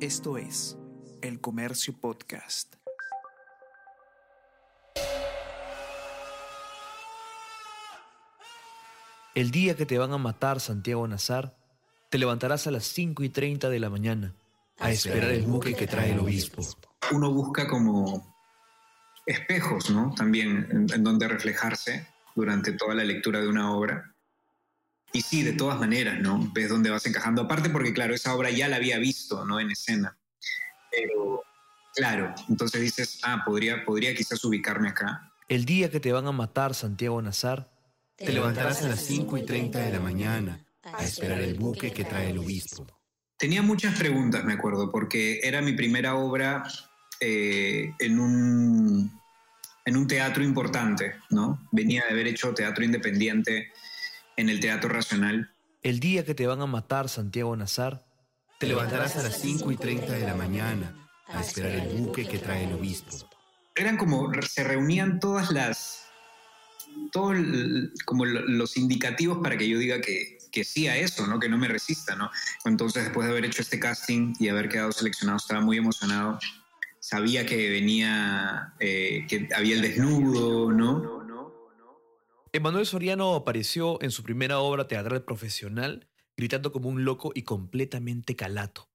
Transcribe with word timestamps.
Esto 0.00 0.36
es 0.36 0.76
El 1.22 1.40
Comercio 1.40 1.94
Podcast. 1.98 2.74
El 9.34 9.50
día 9.50 9.74
que 9.74 9.86
te 9.86 9.96
van 9.96 10.12
a 10.12 10.18
matar, 10.18 10.60
Santiago 10.60 11.08
Nazar, 11.08 11.56
te 12.10 12.18
levantarás 12.18 12.66
a 12.66 12.72
las 12.72 12.84
5 12.84 13.24
y 13.24 13.30
30 13.30 13.70
de 13.70 13.80
la 13.80 13.88
mañana 13.88 14.34
a 14.78 14.90
esperar 14.90 15.30
el 15.30 15.46
buque 15.46 15.74
que 15.74 15.86
trae 15.86 16.12
el 16.12 16.18
obispo. 16.18 16.62
Uno 17.12 17.32
busca 17.32 17.66
como 17.66 18.36
espejos, 19.24 19.88
¿no? 19.88 20.14
También 20.14 20.68
en, 20.70 20.92
en 20.92 21.04
donde 21.04 21.26
reflejarse 21.26 22.06
durante 22.34 22.72
toda 22.72 22.94
la 22.94 23.04
lectura 23.04 23.40
de 23.40 23.48
una 23.48 23.72
obra. 23.72 24.14
Y 25.12 25.22
sí, 25.22 25.42
de 25.42 25.52
todas 25.52 25.78
maneras, 25.78 26.20
¿no? 26.20 26.50
Ves 26.52 26.68
dónde 26.68 26.90
vas 26.90 27.06
encajando. 27.06 27.42
Aparte 27.42 27.70
porque, 27.70 27.92
claro, 27.92 28.14
esa 28.14 28.34
obra 28.34 28.50
ya 28.50 28.68
la 28.68 28.76
había 28.76 28.98
visto, 28.98 29.44
¿no? 29.44 29.60
En 29.60 29.70
escena. 29.70 30.18
Pero, 30.90 31.42
claro, 31.94 32.34
entonces 32.48 32.80
dices, 32.80 33.20
ah, 33.22 33.42
podría, 33.44 33.84
podría 33.84 34.14
quizás 34.14 34.44
ubicarme 34.44 34.88
acá. 34.88 35.32
El 35.48 35.64
día 35.64 35.90
que 35.90 36.00
te 36.00 36.12
van 36.12 36.26
a 36.26 36.32
matar, 36.32 36.74
Santiago 36.74 37.20
Nazar, 37.22 37.70
Te 38.16 38.32
levantarás 38.32 38.82
a 38.82 38.88
las 38.88 39.00
5 39.04 39.38
y 39.38 39.44
30 39.44 39.78
de 39.78 39.92
la 39.92 40.00
mañana 40.00 40.66
a 40.82 41.04
esperar 41.04 41.40
el 41.40 41.54
buque 41.54 41.92
que 41.92 42.04
trae 42.04 42.30
el 42.30 42.38
obispo. 42.38 42.86
Tenía 43.38 43.62
muchas 43.62 43.98
preguntas, 43.98 44.44
me 44.44 44.54
acuerdo, 44.54 44.90
porque 44.90 45.40
era 45.42 45.60
mi 45.60 45.72
primera 45.72 46.16
obra 46.16 46.64
eh, 47.20 47.92
en, 47.98 48.18
un, 48.18 49.20
en 49.84 49.96
un 49.96 50.06
teatro 50.06 50.42
importante, 50.42 51.16
¿no? 51.30 51.60
Venía 51.70 52.04
de 52.04 52.12
haber 52.12 52.26
hecho 52.28 52.54
teatro 52.54 52.84
independiente 52.84 53.72
en 54.36 54.48
el 54.48 54.60
Teatro 54.60 54.88
Racional. 54.88 55.50
el 55.82 56.00
día 56.00 56.24
que 56.24 56.34
te 56.34 56.46
van 56.46 56.60
a 56.60 56.66
matar, 56.66 57.08
Santiago 57.08 57.54
Nazar, 57.56 58.04
Te 58.58 58.66
levantarás 58.66 59.16
a 59.16 59.22
las 59.22 59.38
5 59.40 59.70
y 59.72 59.76
30 59.76 60.12
de 60.12 60.20
la 60.26 60.34
mañana 60.34 60.94
a 61.28 61.40
esperar 61.42 61.72
el 61.72 61.96
buque 61.98 62.26
que 62.26 62.38
trae 62.38 62.64
el 62.64 62.72
obispo. 62.72 63.28
Eran 63.74 63.96
como, 63.98 64.32
se 64.42 64.64
reunían 64.64 65.20
todas 65.20 65.50
las, 65.50 66.06
todos 67.12 67.36
como 68.06 68.24
lo- 68.24 68.46
los 68.48 68.76
indicativos 68.78 69.38
para 69.42 69.56
que 69.58 69.68
yo 69.68 69.78
diga 69.78 70.00
que, 70.00 70.38
que 70.50 70.64
sí 70.64 70.88
a 70.88 70.96
eso, 70.96 71.26
¿no? 71.26 71.38
Que 71.38 71.48
no 71.50 71.58
me 71.58 71.68
resista, 71.68 72.16
¿no? 72.16 72.30
Entonces, 72.64 73.04
después 73.04 73.26
de 73.26 73.32
haber 73.32 73.44
hecho 73.44 73.60
este 73.62 73.78
casting 73.78 74.32
y 74.40 74.48
haber 74.48 74.68
quedado 74.70 74.92
seleccionado, 74.92 75.36
estaba 75.36 75.60
muy 75.60 75.76
emocionado. 75.76 76.38
Sabía 76.98 77.44
que 77.46 77.68
venía, 77.70 78.72
eh, 78.80 79.26
que 79.28 79.48
había 79.54 79.76
el 79.76 79.82
desnudo, 79.82 80.72
¿no? 80.72 81.15
Emanuel 82.56 82.86
Soriano 82.86 83.34
apareció 83.34 84.02
en 84.02 84.10
su 84.10 84.22
primera 84.22 84.60
obra 84.60 84.88
teatral 84.88 85.24
profesional 85.24 86.08
gritando 86.38 86.72
como 86.72 86.88
un 86.88 87.04
loco 87.04 87.32
y 87.34 87.42
completamente 87.42 88.34
calato. 88.34 88.90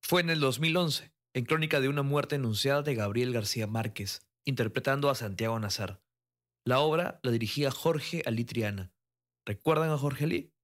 Fue 0.00 0.20
en 0.20 0.30
el 0.30 0.38
2011, 0.38 1.12
en 1.34 1.44
Crónica 1.44 1.80
de 1.80 1.88
una 1.88 2.04
muerte 2.04 2.36
anunciada 2.36 2.82
de 2.82 2.94
Gabriel 2.94 3.32
García 3.32 3.66
Márquez, 3.66 4.24
interpretando 4.44 5.10
a 5.10 5.16
Santiago 5.16 5.58
Nazar. 5.58 6.00
La 6.64 6.78
obra 6.78 7.18
la 7.24 7.32
dirigía 7.32 7.72
Jorge 7.72 8.22
Ali 8.24 8.44
Triana. 8.44 8.92
¿Recuerdan 9.44 9.90
a 9.90 9.98
Jorge 9.98 10.26
Ali? 10.26 10.54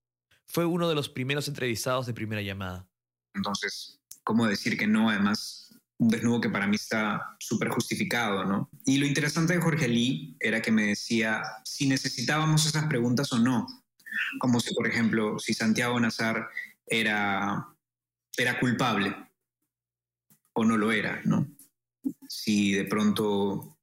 Fue 0.46 0.64
uno 0.64 0.88
de 0.88 0.94
los 0.94 1.08
primeros 1.08 1.48
entrevistados 1.48 2.06
de 2.06 2.14
primera 2.14 2.42
llamada. 2.42 2.88
Entonces, 3.34 4.00
¿cómo 4.22 4.46
decir 4.46 4.78
que 4.78 4.86
no? 4.86 5.10
Además, 5.10 5.67
un 5.98 6.08
desnudo 6.08 6.40
que 6.40 6.50
para 6.50 6.66
mí 6.66 6.76
está 6.76 7.36
súper 7.40 7.68
justificado, 7.68 8.44
¿no? 8.44 8.70
Y 8.86 8.98
lo 8.98 9.06
interesante 9.06 9.54
de 9.54 9.60
Jorge 9.60 9.88
Lee 9.88 10.36
era 10.38 10.62
que 10.62 10.70
me 10.70 10.86
decía 10.86 11.42
si 11.64 11.88
necesitábamos 11.88 12.66
esas 12.66 12.86
preguntas 12.86 13.32
o 13.32 13.38
no. 13.38 13.66
Como 14.38 14.60
si, 14.60 14.74
por 14.74 14.86
ejemplo, 14.86 15.38
si 15.38 15.54
Santiago 15.54 15.98
Nazar 15.98 16.48
era, 16.86 17.66
era 18.36 18.60
culpable 18.60 19.14
o 20.54 20.64
no 20.64 20.76
lo 20.76 20.92
era, 20.92 21.20
¿no? 21.24 21.48
Si 22.28 22.72
de 22.72 22.84
pronto 22.84 23.78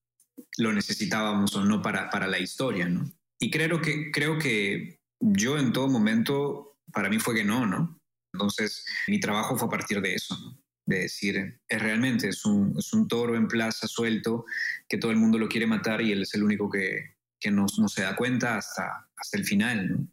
lo 0.57 0.73
necesitábamos 0.73 1.55
o 1.55 1.66
no 1.66 1.81
para, 1.81 2.09
para 2.09 2.27
la 2.27 2.39
historia, 2.39 2.88
¿no? 2.88 3.11
Y 3.40 3.51
creo 3.51 3.81
que, 3.81 4.11
creo 4.11 4.40
que 4.40 5.01
yo 5.19 5.57
en 5.57 5.73
todo 5.73 5.90
momento, 5.90 6.78
para 6.94 7.09
mí 7.09 7.19
fue 7.19 7.35
que 7.35 7.44
no, 7.44 7.66
¿no? 7.66 8.00
Entonces, 8.34 8.85
mi 9.07 9.19
trabajo 9.19 9.57
fue 9.57 9.67
a 9.67 9.72
partir 9.72 10.01
de 10.01 10.16
eso, 10.16 10.38
¿no? 10.38 10.65
De 10.85 11.00
decir, 11.00 11.59
es 11.68 11.81
realmente, 11.81 12.29
es 12.29 12.46
un, 12.46 12.75
es 12.78 12.94
un 12.94 13.07
toro 13.07 13.35
en 13.35 13.47
plaza 13.47 13.88
suelto 13.88 14.46
que 14.88 14.97
todo 14.97 15.12
el 15.12 15.18
mundo 15.18 15.38
lo 15.38 15.47
quiere 15.47 15.68
matar 15.68 16.01
y 16.01 16.12
él 16.12 16.22
es 16.22 16.34
el 16.35 16.44
único 16.44 16.69
que, 16.69 17.16
que 17.40 17.51
no, 17.51 17.66
no 17.78 17.88
se 17.88 18.03
da 18.03 18.16
cuenta 18.16 18.57
hasta, 18.57 19.07
hasta 19.18 19.38
el 19.38 19.46
final. 19.46 20.07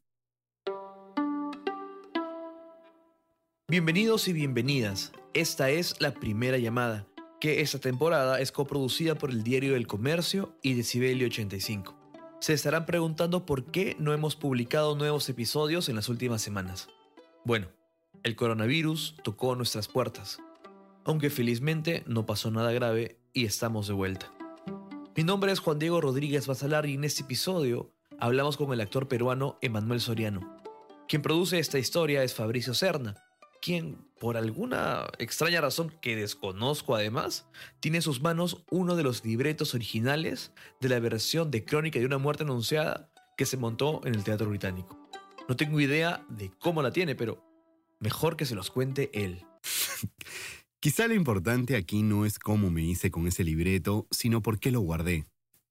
Bienvenidos 3.69 4.28
y 4.28 4.33
bienvenidas. 4.33 5.12
Esta 5.34 5.71
es 5.71 5.99
la 6.00 6.12
primera 6.12 6.59
llamada, 6.59 7.06
que 7.41 7.62
esta 7.62 7.78
temporada 7.78 8.41
es 8.41 8.53
coproducida 8.53 9.15
por 9.15 9.31
el 9.31 9.43
Diario 9.43 9.75
del 9.75 9.87
Comercio 9.87 10.59
y 10.62 10.75
Decibelio 10.75 11.27
85. 11.27 11.99
Se 12.41 12.53
estarán 12.53 12.87
preguntando 12.87 13.47
por 13.47 13.71
qué 13.71 13.97
no 13.99 14.12
hemos 14.12 14.37
publicado 14.37 14.97
nuevos 14.97 15.28
episodios 15.28 15.89
en 15.89 15.97
las 15.97 16.09
últimas 16.09 16.43
semanas. 16.43 16.89
Bueno, 17.44 17.69
el 18.25 18.37
coronavirus 18.37 19.16
tocó 19.22 19.56
nuestras 19.56 19.89
puertas, 19.89 20.39
aunque 21.05 21.31
felizmente 21.31 22.05
no 22.07 22.27
pasó 22.27 22.51
nada 22.51 22.73
grave 22.73 23.19
y 23.33 23.45
estamos 23.45 23.87
de 23.87 23.95
vuelta. 23.95 24.33
Mi 25.17 25.25
nombre 25.25 25.53
es 25.53 25.61
Juan 25.61 25.79
Diego 25.79 26.01
Rodríguez 26.01 26.47
Basalar 26.47 26.87
y 26.87 26.95
en 26.95 27.05
este 27.05 27.23
episodio 27.23 27.93
hablamos 28.19 28.57
con 28.57 28.73
el 28.73 28.81
actor 28.81 29.09
peruano 29.09 29.59
Emanuel 29.61 30.01
Soriano. 30.01 30.59
Quien 31.09 31.23
produce 31.23 31.59
esta 31.59 31.79
historia 31.79 32.23
es 32.23 32.35
Fabricio 32.35 32.73
Serna, 32.73 33.23
quien, 33.61 33.99
por 34.19 34.37
alguna 34.37 35.07
extraña 35.19 35.61
razón 35.61 35.93
que 36.01 36.17
desconozco 36.17 36.95
además, 36.95 37.47
tiene 37.81 37.99
en 37.99 38.03
sus 38.03 38.23
manos 38.23 38.65
uno 38.71 38.97
de 38.97 39.03
los 39.03 39.25
libretos 39.25 39.75
originales 39.75 40.53
de 40.81 40.89
la 40.89 40.99
versión 40.99 41.51
de 41.51 41.65
Crónica 41.65 41.99
de 41.99 42.07
una 42.07 42.19
muerte 42.19 42.45
anunciada 42.45 43.11
que 43.37 43.47
se 43.47 43.57
montó 43.57 44.01
en 44.05 44.15
el 44.15 44.25
Teatro 44.25 44.49
Británico. 44.49 44.99
No 45.49 45.57
tengo 45.57 45.81
idea 45.81 46.25
de 46.29 46.51
cómo 46.59 46.83
la 46.83 46.93
tiene, 46.93 47.15
pero 47.15 47.45
mejor 48.01 48.37
que 48.37 48.47
se 48.47 48.55
los 48.55 48.71
cuente 48.71 49.11
él. 49.13 49.45
Quizá 50.82 51.06
lo 51.06 51.15
importante 51.15 51.76
aquí 51.76 52.03
no 52.03 52.26
es 52.26 52.41
cómo 52.41 52.69
me 52.69 52.82
hice 52.82 53.12
con 53.12 53.28
ese 53.28 53.44
libreto, 53.44 54.09
sino 54.10 54.43
por 54.43 54.59
qué 54.59 54.72
lo 54.72 54.81
guardé. 54.81 55.26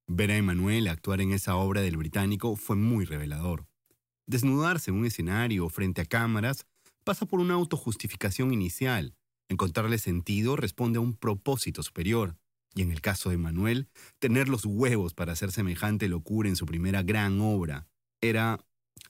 Ver 0.07 0.31
a 0.31 0.37
Emanuel 0.37 0.87
actuar 0.87 1.19
en 1.19 1.33
esa 1.33 1.57
obra 1.57 1.81
del 1.81 1.97
británico 1.97 2.55
fue 2.55 2.77
muy 2.77 3.03
revelador. 3.03 3.67
Desnudarse 4.25 4.89
en 4.89 4.95
un 4.95 5.05
escenario 5.05 5.67
frente 5.67 5.99
a 5.99 6.05
cámaras 6.05 6.65
pasa 7.03 7.25
por 7.25 7.41
una 7.41 7.55
autojustificación 7.55 8.53
inicial. 8.53 9.13
Encontrarle 9.49 9.97
sentido 9.97 10.55
responde 10.55 10.99
a 10.99 11.01
un 11.01 11.17
propósito 11.17 11.83
superior. 11.83 12.37
Y 12.73 12.81
en 12.81 12.93
el 12.93 13.01
caso 13.01 13.31
de 13.31 13.37
Manuel, 13.37 13.89
tener 14.17 14.47
los 14.47 14.65
huevos 14.65 15.13
para 15.13 15.33
hacer 15.33 15.51
semejante 15.51 16.07
locura 16.07 16.47
en 16.47 16.55
su 16.55 16.65
primera 16.65 17.03
gran 17.03 17.41
obra 17.41 17.85
era 18.21 18.65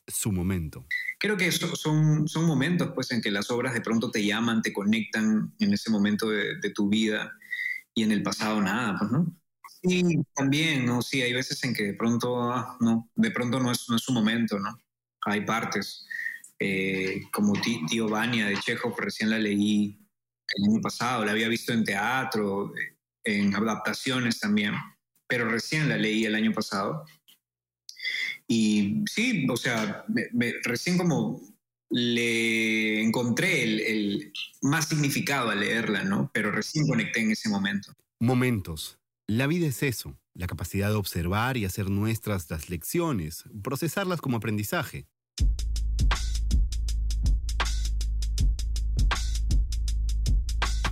su 0.08 0.32
momento. 0.32 0.86
Creo 1.20 1.38
que 1.38 1.52
so- 1.52 1.76
son, 1.76 2.28
son 2.28 2.46
momentos 2.46 2.92
pues, 2.94 3.12
en 3.12 3.22
que 3.22 3.32
las 3.32 3.50
obras 3.52 3.74
de 3.74 3.82
pronto 3.82 4.12
te 4.12 4.26
llaman, 4.26 4.62
te 4.62 4.74
conectan 4.74 5.54
en 5.60 5.74
ese 5.74 5.90
momento 5.90 6.30
de, 6.30 6.70
tu 6.74 6.90
vida 6.90 7.32
y 7.94 8.04
en 8.04 8.12
el 8.12 8.24
pasado 8.24 8.62
nada, 8.62 8.98
pues, 8.98 9.12
¿no? 9.12 9.36
Sí, 9.84 10.04
también, 10.36 10.86
¿no? 10.86 11.02
Sí, 11.02 11.22
hay 11.22 11.34
veces 11.34 11.64
en 11.64 11.74
que 11.74 11.84
de 11.84 11.94
pronto, 11.94 12.52
ah, 12.52 12.78
no, 12.80 13.10
de 13.16 13.32
pronto 13.32 13.60
no 13.60 13.72
es, 13.72 13.90
no 13.90 13.96
es 13.96 14.02
su 14.04 14.14
momento, 14.14 14.60
¿no? 14.60 14.78
Hay 15.26 15.42
partes, 15.42 16.06
eh, 16.60 17.24
como 17.32 17.54
Tí- 17.54 17.86
Tío 17.88 18.08
Vania 18.08 18.48
de 18.48 18.58
Chekhov, 18.58 19.00
recién 19.00 19.30
la 19.30 19.40
leí 19.40 20.00
el 20.56 20.72
año 20.72 20.82
pasado, 20.82 21.26
la 21.26 21.32
había 21.32 21.48
visto 21.48 21.74
en 21.74 21.84
teatro, 21.84 22.74
en 23.24 23.56
adaptaciones 23.56 24.40
también, 24.40 24.74
pero 25.28 25.50
recién 25.50 25.90
la 25.90 25.98
leí 25.98 26.26
el 26.26 26.36
año 26.36 26.52
pasado. 26.52 27.06
Y 28.54 29.06
sí, 29.10 29.48
o 29.50 29.56
sea, 29.56 30.04
recién 30.64 30.98
como 30.98 31.40
le 31.90 33.02
encontré 33.02 33.64
el, 33.64 33.80
el 33.80 34.34
más 34.62 34.90
significado 34.90 35.52
al 35.52 35.62
leerla, 35.62 36.04
¿no? 36.04 36.30
Pero 36.34 36.52
recién 36.52 36.86
conecté 36.86 37.22
en 37.22 37.32
ese 37.32 37.48
momento. 37.48 37.94
Momentos. 38.20 39.00
La 39.26 39.48
vida 39.48 39.68
es 39.68 39.82
eso, 39.84 40.20
la 40.34 40.48
capacidad 40.48 40.90
de 40.90 40.96
observar 40.96 41.56
y 41.56 41.64
hacer 41.64 41.90
nuestras 41.90 42.50
las 42.50 42.70
lecciones, 42.70 43.46
procesarlas 43.64 44.20
como 44.20 44.36
aprendizaje. 44.36 45.08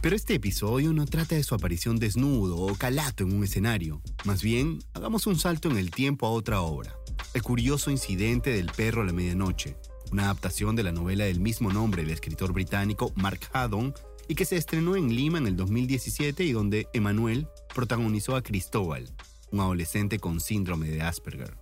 Pero 0.01 0.15
este 0.15 0.35
episodio 0.35 0.93
no 0.93 1.05
trata 1.05 1.35
de 1.35 1.43
su 1.43 1.55
aparición 1.55 1.97
desnudo 1.97 2.55
o 2.55 2.73
calato 2.75 3.25
en 3.25 3.35
un 3.35 3.43
escenario. 3.43 4.01
Más 4.23 4.41
bien, 4.41 4.79
hagamos 4.93 5.27
un 5.27 5.37
salto 5.37 5.69
en 5.69 5.75
el 5.75 5.91
tiempo 5.91 6.25
a 6.25 6.29
otra 6.29 6.61
obra. 6.61 6.98
El 7.31 7.43
curioso 7.43 7.91
incidente 7.91 8.49
del 8.49 8.71
perro 8.75 9.03
a 9.03 9.05
la 9.05 9.13
medianoche, 9.13 9.75
una 10.11 10.23
adaptación 10.23 10.75
de 10.75 10.81
la 10.81 10.91
novela 10.91 11.25
del 11.25 11.39
mismo 11.39 11.71
nombre 11.71 12.01
del 12.01 12.11
escritor 12.11 12.53
británico 12.53 13.13
Mark 13.15 13.41
Haddon 13.53 13.93
y 14.27 14.33
que 14.33 14.45
se 14.45 14.57
estrenó 14.57 14.95
en 14.95 15.15
Lima 15.15 15.37
en 15.37 15.45
el 15.45 15.55
2017 15.55 16.43
y 16.43 16.51
donde 16.53 16.87
Emanuel 16.91 17.47
protagonizó 17.73 18.35
a 18.35 18.41
Cristóbal, 18.41 19.11
un 19.51 19.59
adolescente 19.59 20.17
con 20.17 20.39
síndrome 20.39 20.89
de 20.89 21.03
Asperger. 21.03 21.55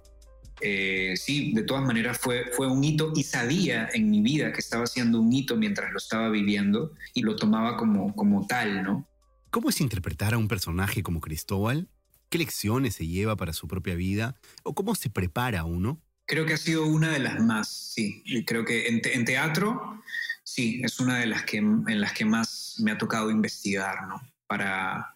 eh, 0.61 1.15
sí, 1.17 1.51
de 1.53 1.63
todas 1.63 1.83
maneras 1.83 2.17
fue, 2.17 2.45
fue 2.55 2.67
un 2.67 2.81
hito 2.83 3.11
y 3.13 3.23
sabía 3.23 3.89
en 3.93 4.09
mi 4.09 4.21
vida 4.21 4.53
que 4.53 4.61
estaba 4.61 4.85
haciendo 4.85 5.19
un 5.19 5.31
hito 5.33 5.57
mientras 5.57 5.91
lo 5.91 5.97
estaba 5.97 6.29
viviendo 6.29 6.93
y 7.13 7.23
lo 7.23 7.35
tomaba 7.35 7.75
como, 7.75 8.15
como 8.15 8.47
tal, 8.47 8.83
¿no? 8.83 9.05
¿Cómo 9.51 9.69
es 9.69 9.81
interpretar 9.81 10.33
a 10.33 10.37
un 10.37 10.47
personaje 10.47 11.03
como 11.03 11.19
Cristóbal? 11.19 11.89
¿Qué 12.29 12.37
lecciones 12.37 12.95
se 12.95 13.07
lleva 13.07 13.37
para 13.37 13.53
su 13.53 13.67
propia 13.67 13.95
vida? 13.95 14.35
¿O 14.63 14.75
cómo 14.75 14.95
se 14.95 15.09
prepara 15.09 15.63
uno? 15.63 16.01
Creo 16.25 16.45
que 16.45 16.53
ha 16.53 16.57
sido 16.57 16.85
una 16.85 17.11
de 17.11 17.19
las 17.19 17.41
más, 17.41 17.69
sí. 17.69 18.21
Creo 18.45 18.65
que 18.65 18.87
en, 18.87 19.25
teatro, 19.25 20.03
sí, 20.43 20.81
es 20.83 20.99
una 20.99 21.19
de 21.19 21.27
las 21.27 21.43
que, 21.43 21.57
en 21.57 22.01
las 22.01 22.11
que 22.11 22.25
más 22.25 22.75
me 22.79 22.91
ha 22.91 22.97
tocado 22.97 23.31
investigar, 23.31 24.07
¿no? 24.07 24.21
Para, 24.45 25.15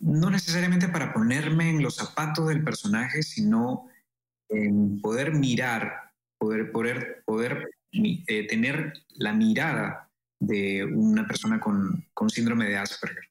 no 0.00 0.28
necesariamente 0.28 0.88
para 0.88 1.12
ponerme 1.12 1.70
en 1.70 1.82
los 1.82 1.94
zapatos 1.94 2.48
del 2.48 2.64
personaje, 2.64 3.22
sino 3.22 3.88
en 4.48 5.00
poder 5.00 5.34
mirar, 5.34 6.12
poder, 6.36 6.72
poder, 6.72 7.22
poder 7.24 7.70
eh, 7.92 8.46
tener 8.48 8.92
la 9.10 9.32
mirada 9.32 10.10
de 10.40 10.84
una 10.84 11.28
persona 11.28 11.60
con 11.60 12.30
síndrome 12.30 12.66
de 12.66 12.76
Asperger. 12.76 13.27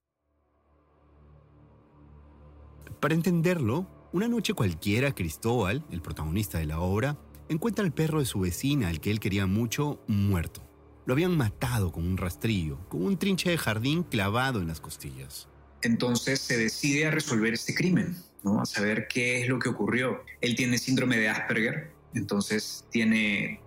Para 2.99 3.13
entenderlo, 3.13 3.88
una 4.11 4.27
noche 4.27 4.53
cualquiera, 4.53 5.13
Cristóbal, 5.13 5.85
el 5.91 6.01
protagonista 6.01 6.57
de 6.57 6.65
la 6.65 6.79
obra, 6.79 7.17
encuentra 7.49 7.85
al 7.85 7.94
perro 7.94 8.19
de 8.19 8.25
su 8.25 8.39
vecina, 8.39 8.89
al 8.89 8.99
que 8.99 9.11
él 9.11 9.19
quería 9.19 9.45
mucho, 9.45 10.03
muerto. 10.07 10.61
Lo 11.05 11.13
habían 11.13 11.38
matado 11.38 11.91
con 11.91 12.05
un 12.05 12.17
rastrillo, 12.17 12.79
con 12.89 13.05
un 13.05 13.17
trinche 13.17 13.49
de 13.49 13.57
jardín 13.57 14.03
clavado 14.03 14.61
en 14.61 14.67
las 14.67 14.81
costillas. 14.81 15.47
Entonces 15.83 16.39
se 16.39 16.57
decide 16.57 17.05
a 17.05 17.11
resolver 17.11 17.53
este 17.53 17.75
crimen 17.75 18.15
a 18.59 18.65
saber 18.65 19.07
qué 19.07 19.41
es 19.41 19.49
lo 19.49 19.59
que 19.59 19.69
ocurrió. 19.69 20.23
Él 20.41 20.55
tiene 20.55 20.77
síndrome 20.77 21.17
de 21.17 21.29
Asperger, 21.29 21.91
entonces 22.13 22.85
tiene 22.91 23.59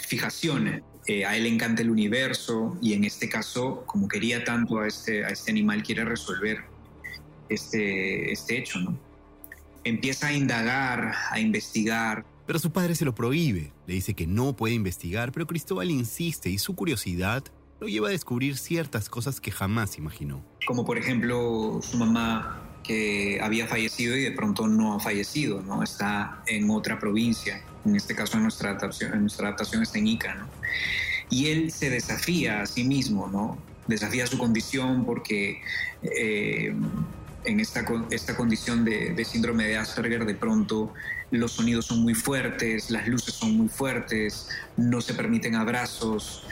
fijaciones. 0.00 0.82
Eh, 1.06 1.24
a 1.24 1.36
él 1.36 1.44
le 1.44 1.50
encanta 1.50 1.82
el 1.82 1.90
universo 1.90 2.76
y 2.82 2.94
en 2.94 3.04
este 3.04 3.28
caso, 3.28 3.84
como 3.86 4.08
quería 4.08 4.42
tanto 4.42 4.80
a 4.80 4.88
este, 4.88 5.24
a 5.24 5.28
este 5.28 5.52
animal, 5.52 5.82
quiere 5.84 6.04
resolver 6.04 6.64
este, 7.48 8.32
este 8.32 8.58
hecho. 8.58 8.80
¿no? 8.80 8.98
Empieza 9.84 10.28
a 10.28 10.32
indagar, 10.32 11.12
a 11.30 11.40
investigar. 11.40 12.24
Pero 12.46 12.58
su 12.58 12.70
padre 12.70 12.94
se 12.94 13.04
lo 13.04 13.14
prohíbe, 13.14 13.72
le 13.86 13.94
dice 13.94 14.14
que 14.14 14.26
no 14.26 14.54
puede 14.54 14.74
investigar, 14.74 15.32
pero 15.32 15.46
Cristóbal 15.46 15.90
insiste 15.90 16.48
y 16.48 16.58
su 16.58 16.74
curiosidad 16.74 17.44
lo 17.80 17.88
lleva 17.88 18.08
a 18.08 18.10
descubrir 18.10 18.56
ciertas 18.56 19.08
cosas 19.08 19.40
que 19.40 19.50
jamás 19.50 19.98
imaginó. 19.98 20.44
Como 20.66 20.84
por 20.84 20.98
ejemplo 20.98 21.80
su 21.82 21.96
mamá 21.96 22.62
que 22.82 23.40
había 23.42 23.66
fallecido 23.66 24.16
y 24.16 24.22
de 24.22 24.30
pronto 24.30 24.66
no 24.68 24.94
ha 24.94 25.00
fallecido, 25.00 25.60
¿no? 25.62 25.82
Está 25.82 26.42
en 26.46 26.70
otra 26.70 26.98
provincia, 26.98 27.60
en 27.84 27.96
este 27.96 28.14
caso 28.14 28.36
en 28.36 28.44
nuestra 28.44 28.70
adaptación, 28.70 29.12
en 29.12 29.20
nuestra 29.22 29.48
adaptación 29.48 29.82
está 29.82 29.98
en 29.98 30.06
Ica, 30.06 30.34
¿no? 30.34 30.46
Y 31.28 31.46
él 31.46 31.72
se 31.72 31.90
desafía 31.90 32.62
a 32.62 32.66
sí 32.66 32.84
mismo, 32.84 33.28
¿no? 33.28 33.58
Desafía 33.88 34.26
su 34.26 34.38
condición 34.38 35.04
porque 35.04 35.60
eh, 36.02 36.74
en 37.46 37.60
esta, 37.60 37.84
esta 38.10 38.36
condición 38.36 38.84
de, 38.84 39.14
de 39.14 39.24
síndrome 39.24 39.64
de 39.64 39.76
Asperger 39.76 40.24
de 40.24 40.34
pronto 40.34 40.92
los 41.30 41.52
sonidos 41.52 41.86
son 41.86 42.00
muy 42.02 42.14
fuertes, 42.14 42.90
las 42.90 43.08
luces 43.08 43.34
son 43.34 43.56
muy 43.56 43.68
fuertes, 43.68 44.48
no 44.76 45.00
se 45.00 45.14
permiten 45.14 45.54
abrazos, 45.54 46.44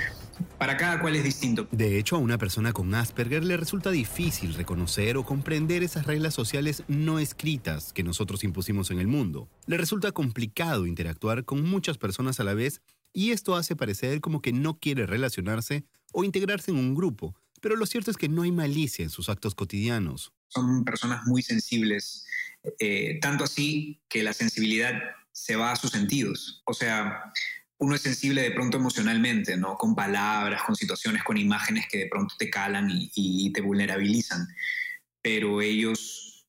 para 0.58 0.76
cada 0.76 1.00
cual 1.00 1.16
es 1.16 1.24
distinto. 1.24 1.68
De 1.70 1.98
hecho, 1.98 2.16
a 2.16 2.18
una 2.18 2.38
persona 2.38 2.72
con 2.72 2.94
Asperger 2.94 3.44
le 3.44 3.56
resulta 3.56 3.90
difícil 3.90 4.54
reconocer 4.54 5.16
o 5.16 5.24
comprender 5.24 5.82
esas 5.82 6.06
reglas 6.06 6.34
sociales 6.34 6.82
no 6.88 7.18
escritas 7.18 7.92
que 7.92 8.02
nosotros 8.02 8.44
impusimos 8.44 8.90
en 8.90 8.98
el 8.98 9.06
mundo. 9.06 9.48
Le 9.66 9.76
resulta 9.76 10.12
complicado 10.12 10.86
interactuar 10.86 11.44
con 11.44 11.62
muchas 11.62 11.98
personas 11.98 12.40
a 12.40 12.44
la 12.44 12.54
vez 12.54 12.80
y 13.12 13.30
esto 13.30 13.54
hace 13.54 13.76
parecer 13.76 14.20
como 14.20 14.40
que 14.40 14.52
no 14.52 14.78
quiere 14.78 15.06
relacionarse 15.06 15.84
o 16.12 16.24
integrarse 16.24 16.70
en 16.70 16.78
un 16.78 16.94
grupo. 16.94 17.34
Pero 17.60 17.76
lo 17.76 17.86
cierto 17.86 18.10
es 18.10 18.16
que 18.16 18.28
no 18.28 18.42
hay 18.42 18.52
malicia 18.52 19.04
en 19.04 19.10
sus 19.10 19.28
actos 19.28 19.54
cotidianos. 19.54 20.32
Son 20.54 20.84
personas 20.84 21.24
muy 21.26 21.42
sensibles, 21.42 22.24
eh, 22.78 23.18
tanto 23.20 23.44
así 23.44 24.00
que 24.08 24.22
la 24.22 24.32
sensibilidad 24.32 24.94
se 25.32 25.56
va 25.56 25.72
a 25.72 25.76
sus 25.76 25.90
sentidos. 25.90 26.62
O 26.64 26.72
sea, 26.72 27.32
uno 27.78 27.96
es 27.96 28.02
sensible 28.02 28.42
de 28.42 28.52
pronto 28.52 28.76
emocionalmente, 28.76 29.56
¿no? 29.56 29.76
Con 29.76 29.94
palabras, 29.94 30.62
con 30.62 30.76
situaciones, 30.76 31.24
con 31.24 31.36
imágenes 31.36 31.86
que 31.90 31.98
de 31.98 32.08
pronto 32.08 32.34
te 32.38 32.48
calan 32.48 32.88
y, 32.90 33.52
te 33.52 33.60
vulnerabilizan. 33.60 34.46
Pero 35.20 35.60
ellos 35.60 36.46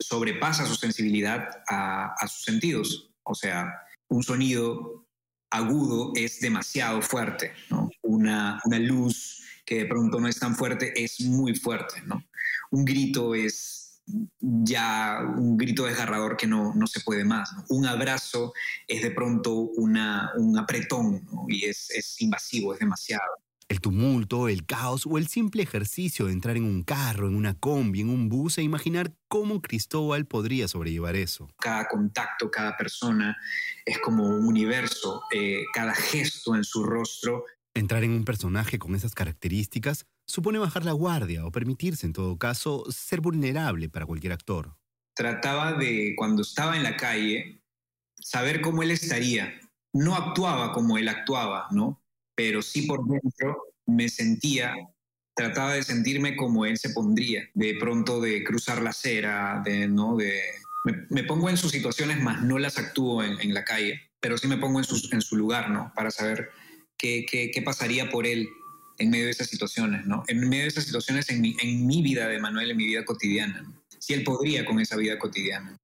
sobrepasan 0.00 0.66
su 0.66 0.74
sensibilidad 0.74 1.48
a, 1.68 2.14
sus 2.26 2.42
sentidos. 2.42 3.10
O 3.22 3.34
sea, 3.34 3.72
un 4.08 4.24
sonido 4.24 5.06
agudo 5.50 6.12
es 6.16 6.40
demasiado 6.40 7.00
fuerte, 7.00 7.52
¿no? 7.70 7.90
Una, 8.02 8.60
una 8.64 8.80
luz 8.80 9.40
que 9.64 9.76
de 9.76 9.86
pronto 9.86 10.18
no 10.20 10.28
es 10.28 10.38
tan 10.38 10.56
fuerte 10.56 10.92
es 11.02 11.20
muy 11.20 11.54
fuerte, 11.54 12.02
¿no? 12.04 12.22
Un 12.74 12.84
grito 12.84 13.36
es 13.36 14.02
ya 14.40 15.20
un 15.22 15.56
grito 15.56 15.84
desgarrador 15.84 16.36
que 16.36 16.48
no, 16.48 16.74
no 16.74 16.88
se 16.88 17.00
puede 17.00 17.24
más. 17.24 17.54
Un 17.68 17.86
abrazo 17.86 18.52
es 18.88 19.00
de 19.00 19.12
pronto 19.12 19.54
una, 19.54 20.32
un 20.36 20.58
apretón 20.58 21.24
y 21.48 21.66
es, 21.66 21.88
es 21.90 22.20
invasivo, 22.20 22.74
es 22.74 22.80
demasiado. 22.80 23.22
El 23.68 23.80
tumulto, 23.80 24.48
el 24.48 24.66
caos 24.66 25.06
o 25.06 25.18
el 25.18 25.28
simple 25.28 25.62
ejercicio 25.62 26.26
de 26.26 26.32
entrar 26.32 26.56
en 26.56 26.64
un 26.64 26.82
carro, 26.82 27.28
en 27.28 27.36
una 27.36 27.54
combi, 27.54 28.00
en 28.00 28.10
un 28.10 28.28
bus 28.28 28.58
e 28.58 28.62
imaginar 28.62 29.14
cómo 29.28 29.62
Cristóbal 29.62 30.26
podría 30.26 30.66
sobrellevar 30.66 31.14
eso. 31.14 31.48
Cada 31.60 31.86
contacto, 31.86 32.50
cada 32.50 32.76
persona 32.76 33.36
es 33.86 34.00
como 34.00 34.26
un 34.26 34.46
universo, 34.46 35.22
eh, 35.32 35.62
cada 35.72 35.94
gesto 35.94 36.56
en 36.56 36.64
su 36.64 36.82
rostro. 36.82 37.44
Entrar 37.72 38.02
en 38.02 38.10
un 38.10 38.24
personaje 38.24 38.80
con 38.80 38.96
esas 38.96 39.14
características 39.14 40.06
supone 40.26 40.58
bajar 40.58 40.84
la 40.84 40.92
guardia 40.92 41.44
o 41.44 41.52
permitirse, 41.52 42.06
en 42.06 42.12
todo 42.12 42.38
caso, 42.38 42.84
ser 42.90 43.20
vulnerable 43.20 43.88
para 43.88 44.06
cualquier 44.06 44.32
actor. 44.32 44.76
Trataba 45.14 45.74
de, 45.74 46.14
cuando 46.16 46.42
estaba 46.42 46.76
en 46.76 46.82
la 46.82 46.96
calle, 46.96 47.62
saber 48.18 48.60
cómo 48.60 48.82
él 48.82 48.90
estaría. 48.90 49.60
No 49.92 50.14
actuaba 50.14 50.72
como 50.72 50.98
él 50.98 51.08
actuaba, 51.08 51.68
¿no? 51.70 52.02
Pero 52.34 52.62
sí 52.62 52.82
por 52.82 53.06
dentro 53.06 53.62
me 53.86 54.08
sentía, 54.08 54.74
trataba 55.36 55.74
de 55.74 55.82
sentirme 55.82 56.36
como 56.36 56.66
él 56.66 56.78
se 56.78 56.90
pondría, 56.90 57.48
de 57.54 57.76
pronto 57.78 58.20
de 58.20 58.42
cruzar 58.42 58.82
la 58.82 58.90
acera, 58.90 59.62
de, 59.64 59.86
¿no? 59.86 60.16
De, 60.16 60.40
me, 61.10 61.22
pongo 61.22 61.48
en 61.48 61.56
sus 61.56 61.70
situaciones, 61.70 62.20
más 62.20 62.42
no 62.42 62.58
las 62.58 62.76
actúo 62.78 63.22
en, 63.22 63.54
la 63.54 63.64
calle, 63.64 64.00
pero 64.20 64.36
sí 64.36 64.48
me 64.48 64.56
pongo 64.56 64.80
en 64.80 64.84
su, 64.84 65.08
en 65.12 65.20
su 65.20 65.36
lugar, 65.36 65.70
¿no? 65.70 65.92
Para 65.94 66.10
saber 66.10 66.50
qué, 66.98 67.24
qué 67.30 67.62
pasaría 67.62 68.10
por 68.10 68.26
él 68.26 68.48
en 68.98 69.10
medio 69.10 69.26
de 69.26 69.30
esas 69.30 69.48
situaciones, 69.48 70.06
¿no? 70.06 70.24
En 70.28 70.48
medio 70.48 70.62
de 70.62 70.68
esas 70.68 70.84
situaciones 70.84 71.28
en 71.30 71.40
mi, 71.40 71.56
en 71.60 71.86
mi 71.86 72.02
vida 72.02 72.28
de 72.28 72.38
Manuel, 72.38 72.70
en 72.70 72.76
mi 72.76 72.86
vida 72.86 73.04
cotidiana. 73.04 73.64
Si 73.98 74.14
él 74.14 74.24
podría 74.24 74.64
con 74.64 74.80
esa 74.80 74.96
vida 74.96 75.18
cotidiana. 75.18 75.76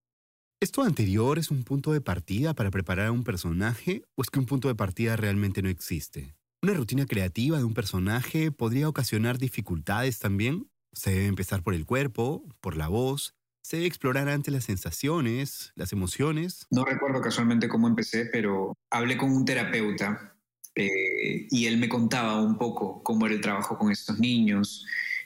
¿Esto 0.61 0.83
anterior 0.83 1.39
es 1.39 1.51
un 1.51 1.65
punto 1.65 1.93
de 1.93 2.03
partida 2.03 2.55
para 2.55 2.71
preparar 2.71 3.07
a 3.07 3.13
un 3.13 3.25
personaje 3.25 4.05
o 4.15 4.23
es 4.23 4.29
que 4.29 4.39
un 4.39 4.47
punto 4.47 4.69
de 4.69 4.75
partida 4.75 5.17
realmente 5.17 5.63
no 5.63 5.71
existe? 5.71 6.35
¿Una 6.63 6.75
rutina 6.75 7.07
creativa 7.07 7.57
de 7.57 7.65
un 7.65 7.73
personaje 7.73 8.53
podría 8.53 8.89
ocasionar 8.89 9.39
dificultades 9.39 10.19
también? 10.19 10.71
Se 10.93 11.13
debe 11.13 11.27
empezar 11.27 11.63
por 11.63 11.73
el 11.73 11.87
cuerpo, 11.87 12.45
por 12.61 12.77
la 12.77 12.89
voz, 12.89 13.35
se 13.63 13.77
debe 13.77 13.87
explorar 13.87 14.29
antes 14.29 14.53
las 14.53 14.65
sensaciones, 14.65 15.73
las 15.77 15.93
emociones. 15.93 16.67
No 16.71 16.85
recuerdo 16.85 17.21
casualmente 17.21 17.69
cómo 17.69 17.89
empecé, 17.89 18.27
pero 18.27 18.75
hablé 18.91 19.17
con 19.17 19.33
un 19.33 19.45
terapeuta 19.45 20.37
eh, 20.75 21.47
y 21.51 21.67
él 21.67 21.79
me 21.79 21.89
contaba 21.89 22.41
un 22.41 22.57
poco 22.57 23.03
cómo 23.03 23.27
era 23.27 23.35
el 23.35 23.41
trabajo 23.41 23.77
con 23.77 23.91
estos 23.91 24.19
niños, 24.19 24.85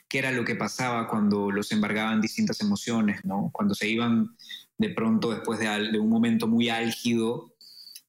qué 0.09 0.19
era 0.19 0.31
lo 0.31 0.45
que 0.45 0.55
pasaba 0.55 1.09
cuando 1.09 1.51
los 1.51 1.71
embargaban 1.73 2.21
distintas 2.21 2.61
emociones, 2.61 3.25
¿no? 3.25 3.51
Cuando 3.53 3.75
se 3.75 3.89
iban 3.89 4.37
de 4.79 4.91
pronto 4.91 5.31
después 5.31 5.59
de, 5.61 5.99
un 5.99 6.09
momento 6.09 6.47
muy 6.47 6.69
álgido, 6.69 7.53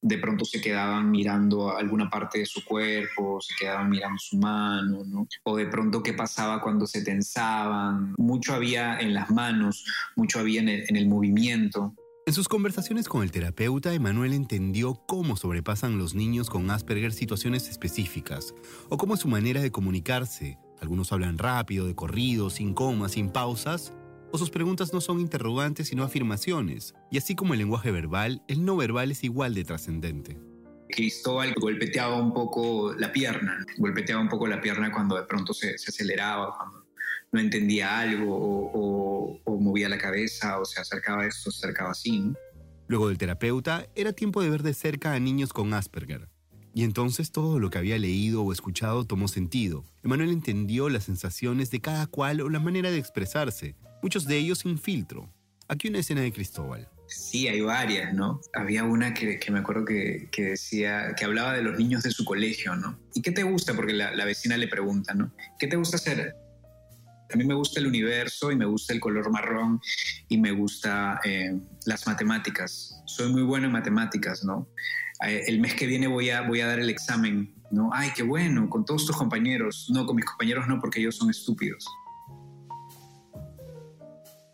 de 0.02 0.18
pronto 0.18 0.46
se 0.46 0.62
quedaban 0.62 1.10
mirando 1.10 1.76
alguna 1.76 2.10
parte 2.10 2.40
de 2.40 2.46
su 2.46 2.64
cuerpo, 2.64 3.42
se 3.42 3.56
quedaban 3.56 3.90
mirando 3.90 4.20
su 4.20 4.38
mano, 4.38 5.04
¿no? 5.06 5.28
O 5.44 5.58
de 5.58 5.66
pronto 5.66 6.04
qué 6.04 6.14
pasaba 6.14 6.62
cuando 6.62 6.86
se 6.86 7.04
tensaban. 7.04 8.14
Mucho 8.18 8.54
había 8.54 9.00
en 9.00 9.14
las 9.14 9.30
manos, 9.32 9.86
mucho 10.16 10.40
había 10.40 10.62
en 10.62 10.96
el 10.96 11.08
movimiento. 11.08 11.96
En 12.28 12.34
sus 12.34 12.48
conversaciones 12.48 13.08
con 13.08 13.22
el 13.22 13.30
terapeuta, 13.30 13.94
Emanuel 13.94 14.34
entendió 14.34 14.96
cómo 15.06 15.38
sobrepasan 15.38 16.00
los 16.00 16.16
niños 16.16 16.50
con 16.50 16.72
Asperger 16.72 17.14
situaciones 17.14 17.70
específicas, 17.70 18.56
o 18.90 18.98
cómo 18.98 19.16
su 19.16 19.28
manera 19.28 19.62
de 19.62 19.72
comunicarse. 19.72 20.58
Algunos 20.82 21.12
hablan 21.12 21.38
rápido, 21.38 21.86
de 21.86 21.94
corrido, 21.94 22.50
sin 22.50 22.74
comas, 22.74 23.12
sin 23.12 23.30
pausas, 23.30 23.94
o 24.32 24.40
sus 24.40 24.50
preguntas 24.50 24.92
no 24.92 25.02
son 25.02 25.20
interrogantes 25.20 25.90
sino 25.90 26.02
afirmaciones. 26.02 26.96
Y 27.12 27.20
así 27.20 27.36
como 27.36 27.54
el 27.54 27.60
lenguaje 27.60 27.92
verbal, 27.92 28.42
el 28.48 28.66
no 28.66 28.76
verbal 28.76 29.12
es 29.12 29.24
igual 29.24 29.54
de 29.54 29.64
trascendente. 29.64 30.40
Cristóbal 30.90 31.54
golpeteaba 31.54 32.16
un 32.16 32.34
poco 32.34 32.92
la 32.94 33.12
pierna, 33.12 33.64
golpeteaba 33.78 34.24
un 34.24 34.30
poco 34.30 34.48
la 34.48 34.60
pierna 34.62 34.92
cuando 34.92 35.16
de 35.16 35.28
pronto 35.28 35.54
se, 35.54 35.76
aceleraba, 35.76 36.58
no 37.36 37.42
entendía 37.42 38.00
algo 38.00 38.72
o, 38.74 39.60
movía 39.60 39.90
la 39.90 39.98
cabeza 39.98 40.60
o 40.60 40.66
se 40.66 40.80
acercaba 40.80 41.24
a 41.24 41.28
esto, 41.28 41.52
se 41.52 41.66
acercaba 41.66 41.92
así. 41.92 42.34
Luego 42.88 43.08
del 43.08 43.18
terapeuta, 43.18 43.88
era 43.96 44.14
tiempo 44.14 44.42
de 44.42 44.50
ver 44.50 44.64
de 44.64 44.74
cerca 44.74 45.14
a 45.14 45.20
niños 45.20 45.52
con 45.52 45.74
Asperger. 45.74 46.30
Y 46.74 46.84
entonces 46.84 47.32
todo 47.32 47.60
lo 47.60 47.70
que 47.70 47.78
había 47.78 47.98
leído 47.98 48.44
o 48.44 48.54
escuchado 48.54 49.06
tomó 49.06 49.28
sentido. 49.28 49.84
Emanuel 50.04 50.30
entendió 50.30 50.88
las 50.90 51.06
sensaciones 51.06 51.72
de 51.72 51.82
cada 51.82 52.06
cual 52.08 52.42
o 52.42 52.50
la 52.50 52.60
manera 52.60 52.92
de 52.92 53.00
expresarse, 53.00 53.76
muchos 54.02 54.28
de 54.28 54.38
ellos 54.38 54.60
sin 54.60 54.78
filtro. 54.78 55.34
Aquí 55.68 55.88
una 55.88 56.00
escena 56.00 56.22
de 56.22 56.32
Cristóbal. 56.32 56.88
Sí, 57.08 57.48
hay 57.48 57.62
varias, 57.62 58.14
¿no? 58.14 58.40
Había 58.54 58.84
una 58.84 59.14
que, 59.14 59.40
me 59.50 59.60
acuerdo 59.60 59.86
que, 59.86 60.30
decía, 60.38 61.14
que 61.18 61.26
hablaba 61.26 61.54
de 61.54 61.64
los 61.64 61.78
niños 61.78 62.04
de 62.04 62.12
su 62.12 62.24
colegio, 62.24 62.76
¿no? 62.76 63.00
¿Y 63.14 63.22
qué 63.22 63.32
te 63.32 63.44
gusta? 63.44 63.74
Porque 63.74 63.94
la, 63.94 64.26
vecina 64.26 64.58
le 64.58 64.68
pregunta, 64.68 65.14
¿no? 65.14 65.32
¿Qué 65.60 65.68
te 65.68 65.76
gusta 65.76 65.98
hacer? 65.98 66.36
A 67.34 67.38
mí 67.38 67.44
me 67.44 67.54
gusta 67.54 67.80
el 67.80 67.88
universo 67.88 68.52
y 68.52 68.56
me 68.56 68.66
gusta 68.66 68.94
el 68.94 69.00
color 69.00 69.32
marrón 69.32 69.82
y 70.30 70.38
me 70.38 70.52
gusta 70.52 71.20
eh, 71.24 71.60
las 71.86 72.06
matemáticas. 72.06 73.02
Soy 73.06 73.32
muy 73.32 73.42
bueno 73.42 73.66
en 73.66 73.72
matemáticas, 73.72 74.44
¿no? 74.44 74.68
Eh, 75.26 75.44
el 75.48 75.60
mes 75.60 75.74
que 75.74 75.88
viene 75.88 76.08
voy 76.08 76.30
a, 76.30 76.42
voy 76.42 76.62
a 76.62 76.68
dar 76.68 76.80
el 76.80 76.90
examen, 76.90 77.54
¿no? 77.72 77.90
Ay, 77.94 78.12
qué 78.16 78.24
bueno, 78.24 78.70
con 78.70 78.86
todos 78.86 79.06
tus 79.06 79.16
compañeros. 79.16 79.88
No, 79.92 80.06
con 80.06 80.16
mis 80.16 80.26
compañeros 80.26 80.68
no, 80.68 80.80
porque 80.80 81.00
ellos 81.00 81.16
son 81.16 81.30
estúpidos. 81.30 81.86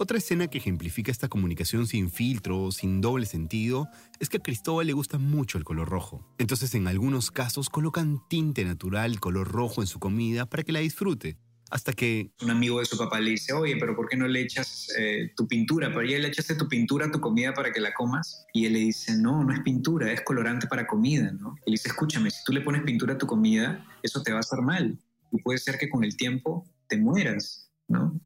Otra 0.01 0.18
escena 0.18 0.48
que 0.48 0.58
ejemplifica 0.58 1.12
esta 1.12 1.28
comunicación 1.28 1.86
sin 1.86 2.10
filtro, 2.10 2.72
sin 2.72 3.01
doble 3.01 3.28
sentido, 3.28 3.88
es 4.20 4.30
que 4.30 4.38
a 4.38 4.40
Cristóbal 4.40 4.88
le 4.88 4.94
gusta 4.94 5.20
mucho 5.20 5.60
el 5.60 5.63
color 5.63 5.90
rojo. 5.90 6.25
Entonces 6.40 6.74
en 6.74 6.88
algunos 6.88 7.30
casos 7.30 7.70
colocan 7.70 8.20
tinte 8.28 8.66
natural 8.66 9.20
color 9.20 9.51
rojo 9.51 9.82
en 9.82 9.88
su 9.88 10.00
comida 10.00 10.48
para 10.48 10.63
que 10.63 10.72
la 10.72 10.80
disfrute. 10.80 11.38
Hasta 11.72 11.94
que... 11.94 12.30
Un 12.42 12.51
amigo 12.51 12.80
de 12.80 12.86
su 12.86 12.98
papá 12.98 13.20
le 13.20 13.32
dice, 13.32 13.54
oye, 13.54 13.78
pero 13.80 13.96
¿por 13.96 14.08
qué 14.08 14.18
no 14.18 14.28
le 14.28 14.42
echas 14.42 14.90
eh, 14.98 15.32
tu 15.36 15.48
pintura? 15.48 15.88
¿Pero 15.88 16.04
ya 16.04 16.20
le 16.20 16.28
echaste 16.28 16.56
tu 16.56 16.68
pintura 16.68 17.08
a 17.08 17.12
tu 17.12 17.20
comida 17.20 17.54
para 17.54 17.72
que 17.72 17.80
la 17.80 17.94
comas? 17.94 18.46
Y 18.54 18.66
él 18.66 18.74
le 18.74 18.80
dice, 18.80 19.16
no, 19.18 19.44
no 19.44 19.54
es 19.54 19.62
pintura, 19.62 20.12
es 20.12 20.22
colorante 20.22 20.68
para 20.68 20.86
comida, 20.86 21.32
¿no? 21.32 21.56
Y 21.66 21.72
dice, 21.72 21.88
escúchame, 21.88 22.30
si 22.30 22.44
tú 22.46 22.51
le 22.51 22.62
pones 22.62 22.84
pintura 22.84 23.13
a 23.13 23.18
tu 23.18 23.25
comida, 23.25 23.86
eso 24.04 24.22
te 24.22 24.32
va 24.32 24.38
a 24.38 24.42
hacer 24.42 24.62
mal. 24.62 25.00
Y 25.32 25.42
puede 25.42 25.60
ser 25.60 25.78
que 25.78 25.90
con 25.90 26.04
el 26.04 26.16
tiempo 26.18 26.68
te 26.88 26.98
mueras, 26.98 27.72
¿no? 27.88 28.22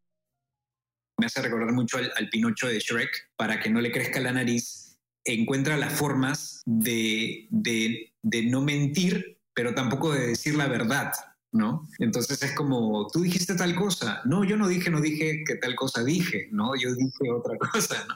me 1.18 1.26
hace 1.26 1.42
recordar 1.42 1.74
mucho 1.74 1.98
al, 1.98 2.30
Pinocho 2.30 2.68
de 2.68 2.80
Shrek, 2.80 3.10
para 3.38 3.60
que 3.60 3.70
no 3.70 3.82
le 3.82 3.92
crezca 3.92 4.20
la 4.20 4.32
nariz, 4.32 4.98
encuentra 5.24 5.78
las 5.78 5.94
formas 5.94 6.62
de, 6.66 7.48
de, 7.50 8.44
no 8.46 8.62
mentir, 8.62 9.40
pero 9.54 9.74
tampoco 9.74 10.14
de 10.14 10.28
decir 10.28 10.56
la 10.56 10.68
verdad, 10.68 11.14
¿no? 11.56 11.88
Entonces 12.00 12.44
es 12.44 12.52
como, 12.52 13.08
tú 13.08 13.22
dijiste 13.22 13.56
tal 13.56 13.76
cosa, 13.76 14.22
no, 14.26 14.44
yo 14.44 14.58
no 14.58 14.68
dije, 14.68 14.90
no 14.90 15.00
dije 15.00 15.44
que 15.48 15.56
tal 15.56 15.74
cosa 15.76 16.04
dije, 16.04 16.50
¿no? 16.52 16.76
Yo 16.76 16.94
dije 16.94 17.32
otra 17.32 17.58
cosa, 17.72 18.06
¿no? 18.08 18.16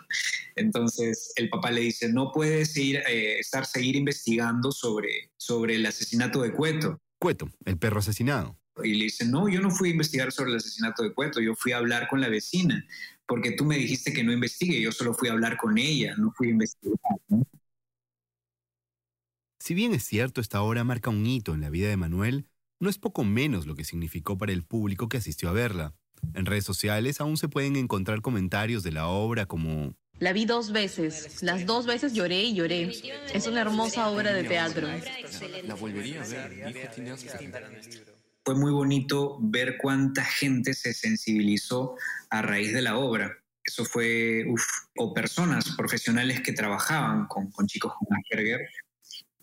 Entonces 0.55 1.31
el 1.37 1.49
papá 1.49 1.71
le 1.71 1.81
dice, 1.81 2.11
no 2.11 2.31
puedes 2.33 2.75
ir, 2.75 2.97
eh, 2.97 3.39
estar, 3.39 3.65
seguir 3.65 3.95
investigando 3.95 4.71
sobre, 4.71 5.31
sobre 5.37 5.75
el 5.75 5.85
asesinato 5.85 6.41
de 6.41 6.51
Cueto. 6.51 7.01
Cueto, 7.17 7.49
el 7.65 7.77
perro 7.77 7.99
asesinado. 7.99 8.59
Y 8.83 8.95
le 8.95 9.05
dice, 9.05 9.25
no, 9.25 9.47
yo 9.47 9.61
no 9.61 9.71
fui 9.71 9.89
a 9.89 9.91
investigar 9.93 10.31
sobre 10.31 10.51
el 10.51 10.57
asesinato 10.57 11.03
de 11.03 11.13
Cueto, 11.13 11.39
yo 11.39 11.55
fui 11.55 11.71
a 11.71 11.77
hablar 11.77 12.07
con 12.09 12.19
la 12.19 12.27
vecina, 12.27 12.85
porque 13.25 13.51
tú 13.51 13.63
me 13.63 13.77
dijiste 13.77 14.11
que 14.11 14.23
no 14.23 14.33
investigue, 14.33 14.81
yo 14.81 14.91
solo 14.91 15.13
fui 15.13 15.29
a 15.29 15.31
hablar 15.31 15.57
con 15.57 15.77
ella, 15.77 16.13
no 16.17 16.33
fui 16.35 16.47
a 16.47 16.51
investigar. 16.51 16.97
Si 19.59 19.73
bien 19.73 19.93
es 19.93 20.03
cierto, 20.03 20.41
esta 20.41 20.61
obra 20.61 20.83
marca 20.83 21.09
un 21.09 21.25
hito 21.25 21.53
en 21.53 21.61
la 21.61 21.69
vida 21.69 21.89
de 21.89 21.97
Manuel, 21.97 22.47
no 22.79 22.89
es 22.89 22.97
poco 22.97 23.23
menos 23.23 23.65
lo 23.65 23.75
que 23.75 23.83
significó 23.83 24.37
para 24.37 24.51
el 24.51 24.63
público 24.63 25.09
que 25.09 25.17
asistió 25.17 25.49
a 25.49 25.53
verla. 25.53 25.93
En 26.33 26.45
redes 26.45 26.65
sociales 26.65 27.21
aún 27.21 27.37
se 27.37 27.47
pueden 27.47 27.75
encontrar 27.75 28.21
comentarios 28.21 28.83
de 28.83 28.91
la 28.91 29.07
obra 29.07 29.45
como 29.45 29.95
la 30.19 30.33
vi 30.33 30.45
dos 30.45 30.73
veces. 30.73 31.41
Las 31.41 31.65
dos 31.65 31.85
veces 31.85 32.13
lloré 32.13 32.43
y 32.43 32.53
lloré. 32.53 32.91
Es 33.33 33.47
una 33.47 33.61
hermosa 33.61 34.09
obra 34.09 34.33
de 34.33 34.43
teatro. 34.43 34.87
La 35.63 35.75
volvería 35.75 36.21
a 36.21 36.27
ver, 36.27 36.73
fue 38.43 38.55
muy 38.55 38.71
bonito 38.71 39.37
ver 39.41 39.77
cuánta 39.77 40.25
gente 40.25 40.73
se 40.73 40.93
sensibilizó 40.93 41.95
a 42.29 42.41
raíz 42.41 42.73
de 42.73 42.81
la 42.81 42.97
obra. 42.97 43.37
Eso 43.63 43.85
fue, 43.85 44.45
o 44.97 45.13
personas 45.13 45.75
profesionales 45.77 46.41
que 46.41 46.53
trabajaban 46.53 47.27
con, 47.27 47.51
chicos 47.67 47.93
con 47.93 48.17
Asperger, 48.17 48.67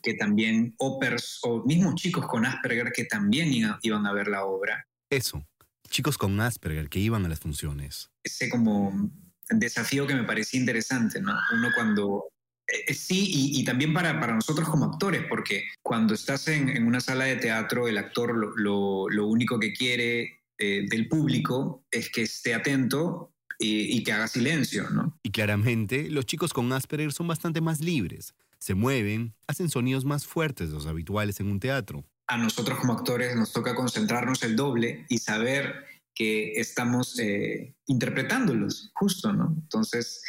que 0.07 0.15
también, 0.15 0.73
o, 0.79 1.01
o 1.43 1.65
mismos 1.65 1.97
chicos 1.97 2.29
con 2.29 2.47
Asperger 2.47 2.93
que 2.93 3.07
también 3.07 3.51
iban 3.83 4.07
a 4.07 4.13
ver 4.13 4.29
la 4.29 4.45
obra. 4.45 4.87
Eso, 5.11 5.45
chicos 5.89 6.17
con 6.17 6.41
Asperger 6.41 6.89
que 6.89 7.01
iban 7.01 7.25
a 7.25 7.29
las 7.29 7.41
funciones. 7.41 8.09
Ese 8.23 8.49
como 8.49 9.11
desafío 9.51 10.07
que 10.07 10.15
me 10.15 10.23
parecía 10.23 10.61
interesante, 10.61 11.21
¿no? 11.21 11.37
Uno 11.53 11.71
cuando 11.75 12.29
eh, 12.69 12.95
sí, 12.95 13.51
y, 13.53 13.65
también 13.65 13.93
para, 13.93 14.13
nosotros 14.33 14.69
como 14.69 14.85
actores, 14.85 15.25
porque 15.29 15.65
cuando 15.83 16.15
estás 16.15 16.47
en, 16.47 16.87
una 16.87 17.01
sala 17.01 17.25
de 17.25 17.35
teatro, 17.35 17.89
el 17.89 17.99
actor 17.99 18.33
lo, 18.57 19.27
único 19.27 19.59
que 19.59 19.73
quiere 19.73 20.43
eh, 20.59 20.87
del 20.89 21.09
público 21.09 21.85
es 21.91 22.11
que 22.11 22.23
esté 22.23 22.55
atento 22.55 23.33
y, 23.59 24.05
que 24.05 24.13
haga 24.13 24.29
silencio, 24.29 24.89
¿no? 24.91 25.19
Y 25.25 25.31
claramente, 25.31 26.11
los 26.11 26.27
chicos 26.27 26.53
con 26.53 26.73
Asperger 26.73 27.13
son 27.13 27.27
bastante 27.27 27.61
más 27.61 27.81
libres. 27.81 28.35
Se 28.59 28.75
mueven, 28.75 29.35
hacen 29.47 29.69
sonidos 29.69 30.05
más 30.05 30.27
fuertes 30.27 30.69
de 30.69 30.75
los 30.75 30.87
habituales 30.87 31.41
en 31.41 31.49
un 31.49 31.61
teatro. 31.61 32.05
A 32.29 32.37
nosotros 32.37 32.79
como 32.79 32.95
actores 32.95 33.37
nos 33.37 33.53
toca 33.53 33.75
concentrarnos 33.75 34.43
el 34.43 34.57
doble 34.57 35.07
y 35.09 35.19
saber 35.19 35.85
que 36.15 36.53
estamos 36.55 37.19
eh, 37.21 37.75
interpretándolos, 37.87 38.91
justo, 38.95 39.33
¿no? 39.33 39.55
Entonces, 39.55 40.23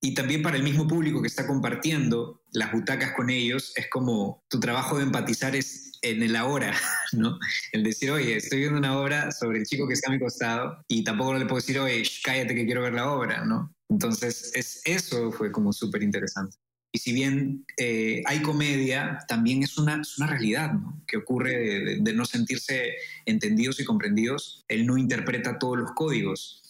y 0.00 0.14
también 0.14 0.42
para 0.42 0.56
el 0.56 0.62
mismo 0.62 0.86
público 0.86 1.20
que 1.20 1.28
está 1.28 1.46
compartiendo 1.46 2.42
las 2.52 2.72
butacas 2.72 3.12
con 3.12 3.28
ellos, 3.28 3.72
es 3.76 3.88
como 3.90 4.42
tu 4.48 4.60
trabajo 4.60 4.96
de 4.96 5.04
empatizar 5.04 5.54
es 5.54 5.92
en 6.02 6.22
el 6.22 6.34
ahora, 6.36 6.74
¿no? 7.12 7.38
El 7.72 7.84
decir, 7.84 8.10
oye, 8.10 8.36
estoy 8.36 8.60
viendo 8.60 8.78
una 8.78 8.98
obra 8.98 9.30
sobre 9.30 9.58
el 9.58 9.66
chico 9.66 9.86
que 9.86 9.94
está 9.94 10.10
a 10.10 10.12
mi 10.12 10.18
costado 10.18 10.84
y 10.88 11.04
tampoco 11.04 11.34
le 11.34 11.46
puedo 11.46 11.56
decir, 11.56 11.78
oye, 11.78 12.02
cállate 12.24 12.54
que 12.54 12.66
quiero 12.66 12.82
ver 12.82 12.94
la 12.94 13.10
obra, 13.10 13.44
¿no? 13.44 13.74
Entonces, 13.88 14.50
es, 14.54 14.80
eso 14.84 15.30
fue 15.30 15.52
como 15.52 15.72
súper 15.72 16.02
interesante. 16.02 16.56
Y 16.94 16.98
si 16.98 17.12
bien 17.12 17.64
eh, 17.78 18.22
hay 18.26 18.42
comedia, 18.42 19.18
también 19.26 19.62
es 19.62 19.78
una, 19.78 20.02
una 20.18 20.26
realidad 20.26 20.74
¿no? 20.74 21.02
que 21.06 21.16
ocurre 21.16 21.96
de, 22.00 22.12
no 22.12 22.26
sentirse 22.26 22.94
entendidos 23.24 23.80
y 23.80 23.84
comprendidos. 23.84 24.62
Él 24.68 24.86
no 24.86 24.98
interpreta 24.98 25.58
todos 25.58 25.78
los 25.78 25.92
códigos. 25.92 26.62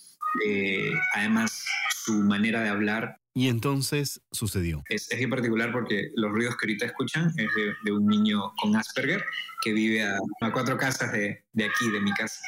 Eh, 0.47 0.93
además, 1.15 1.65
su 2.05 2.15
manera 2.23 2.63
de 2.63 2.69
hablar 2.69 3.19
y 3.35 3.49
entonces 3.49 4.21
sucedió. 4.31 4.83
Es, 4.89 5.11
es 5.11 5.17
bien 5.17 5.31
particular 5.31 5.73
porque 5.73 6.11
los 6.17 6.31
ruidos 6.31 6.57
que 6.57 6.67
ahorita 6.67 6.87
escuchan 6.87 7.33
es 7.39 7.49
de, 7.83 7.93
un 7.93 8.07
niño 8.07 8.53
con 8.61 8.77
Asperger 8.77 9.25
que 9.63 9.73
vive 9.73 10.03
a, 10.05 10.19
cuatro 10.53 10.77
casas 10.77 11.13
de, 11.13 11.43
de 11.53 11.65
aquí, 11.65 11.91
de 11.91 12.01
mi 12.01 12.13
casa. 12.13 12.43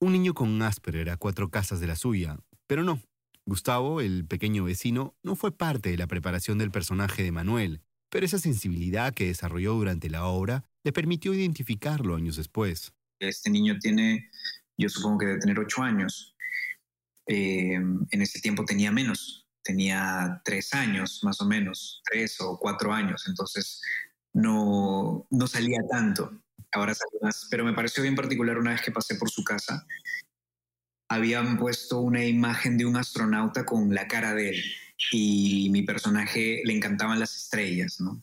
Un 0.00 0.12
niño 0.12 0.34
con 0.34 0.60
Asperger 0.60 1.08
a 1.08 1.16
cuatro 1.16 1.48
casas 1.48 1.80
de 1.80 1.86
la 1.86 1.96
suya, 1.96 2.36
pero 2.66 2.82
no. 2.82 3.00
Gustavo, 3.46 4.00
el 4.00 4.26
pequeño 4.26 4.64
vecino, 4.64 5.14
no 5.22 5.36
fue 5.36 5.56
parte 5.56 5.90
de 5.90 5.96
la 5.96 6.06
preparación 6.06 6.58
del 6.58 6.70
personaje 6.70 7.22
de 7.22 7.32
Manuel, 7.32 7.82
pero 8.10 8.24
esa 8.24 8.38
sensibilidad 8.38 9.12
que 9.12 9.26
desarrolló 9.26 9.74
durante 9.74 10.08
la 10.08 10.26
obra 10.26 10.64
le 10.82 10.92
permitió 10.92 11.34
identificarlo 11.34 12.16
años 12.16 12.36
después. 12.36 12.92
Este 13.18 13.50
niño 13.50 13.78
tiene, 13.80 14.30
yo 14.76 14.88
supongo 14.88 15.18
que 15.18 15.26
debe 15.26 15.40
tener 15.40 15.58
ocho 15.58 15.82
años. 15.82 16.36
Eh, 17.26 17.74
en 17.74 18.22
ese 18.22 18.40
tiempo 18.40 18.64
tenía 18.64 18.92
menos, 18.92 19.46
tenía 19.62 20.40
tres 20.44 20.74
años 20.74 21.20
más 21.22 21.40
o 21.40 21.46
menos, 21.46 22.02
tres 22.04 22.40
o 22.40 22.58
cuatro 22.58 22.92
años, 22.92 23.24
entonces 23.26 23.80
no, 24.32 25.26
no 25.30 25.46
salía 25.46 25.80
tanto. 25.90 26.40
Ahora 26.72 26.94
sale 26.94 27.18
más, 27.22 27.46
pero 27.50 27.64
me 27.64 27.72
pareció 27.72 28.02
bien 28.02 28.16
particular 28.16 28.58
una 28.58 28.72
vez 28.72 28.82
que 28.82 28.90
pasé 28.90 29.14
por 29.14 29.30
su 29.30 29.42
casa. 29.44 29.86
Habían 31.14 31.58
puesto 31.58 32.00
una 32.00 32.24
imagen 32.24 32.76
de 32.76 32.86
un 32.86 32.96
astronauta 32.96 33.64
con 33.64 33.94
la 33.94 34.08
cara 34.08 34.34
de 34.34 34.50
él 34.50 34.64
y 35.12 35.68
mi 35.70 35.82
personaje 35.82 36.62
le 36.64 36.74
encantaban 36.74 37.20
las 37.20 37.36
estrellas, 37.36 38.00
¿no? 38.00 38.20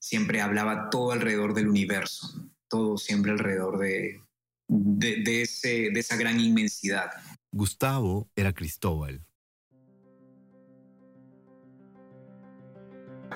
Siempre 0.00 0.40
hablaba 0.40 0.90
todo 0.90 1.12
alrededor 1.12 1.54
del 1.54 1.68
universo, 1.68 2.50
todo 2.66 2.98
siempre 2.98 3.30
alrededor 3.30 3.78
de, 3.78 4.20
de, 4.66 5.42
ese, 5.42 5.90
de 5.92 6.00
esa 6.00 6.16
gran 6.16 6.40
inmensidad. 6.40 7.08
Gustavo 7.52 8.28
era 8.34 8.52
Cristóbal, 8.52 9.24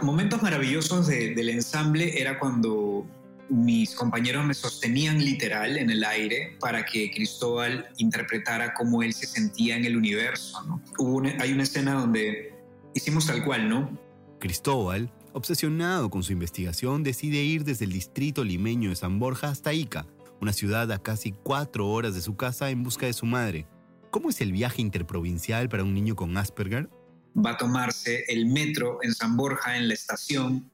momentos 0.02 0.42
maravillosos 0.42 1.06
del 1.06 1.48
ensamble 1.50 2.20
era 2.20 2.40
cuando 2.40 3.06
mis 3.52 3.94
compañeros 3.94 4.44
me 4.44 4.54
sostenían 4.54 5.18
literal 5.18 5.76
en 5.76 5.90
el 5.90 6.04
aire 6.04 6.56
para 6.60 6.84
que 6.84 7.10
Cristóbal 7.10 7.86
interpretara 7.98 8.74
cómo 8.74 9.02
él 9.02 9.12
se 9.12 9.26
sentía 9.26 9.76
en 9.76 9.84
el 9.84 9.96
universo. 9.96 10.62
¿no? 10.64 10.82
Hubo 10.98 11.22
hay 11.38 11.52
una 11.52 11.62
escena 11.62 11.94
donde 11.94 12.54
hicimos 12.94 13.26
tal 13.26 13.44
cual, 13.44 13.68
¿no? 13.68 13.98
Cristóbal, 14.40 15.12
obsesionado 15.32 16.10
con 16.10 16.22
su 16.22 16.32
investigación, 16.32 17.02
decide 17.02 17.42
ir 17.42 17.64
desde 17.64 17.84
el 17.84 17.92
distrito 17.92 18.44
limeño 18.44 18.90
de 18.90 18.96
San 18.96 19.18
Borja 19.18 19.48
hasta 19.48 19.72
Ica, 19.72 20.06
una 20.40 20.52
ciudad 20.52 20.90
a 20.90 21.02
casi 21.02 21.32
cuatro 21.32 21.88
horas 21.88 22.14
de 22.14 22.22
su 22.22 22.36
casa 22.36 22.70
en 22.70 22.82
busca 22.82 23.06
de 23.06 23.12
su 23.12 23.26
madre. 23.26 23.66
¿Cómo 24.10 24.30
es 24.30 24.40
el 24.40 24.52
viaje 24.52 24.82
interprovincial 24.82 25.68
para 25.68 25.84
un 25.84 25.94
niño 25.94 26.16
con 26.16 26.36
Asperger? 26.36 26.88
va 27.34 27.52
a 27.52 27.56
tomarse 27.56 28.24
el 28.28 28.46
metro 28.46 28.98
en 29.02 29.14
San 29.14 29.36
Borja, 29.36 29.76
en 29.76 29.88
la 29.88 29.94
estación, 29.94 30.70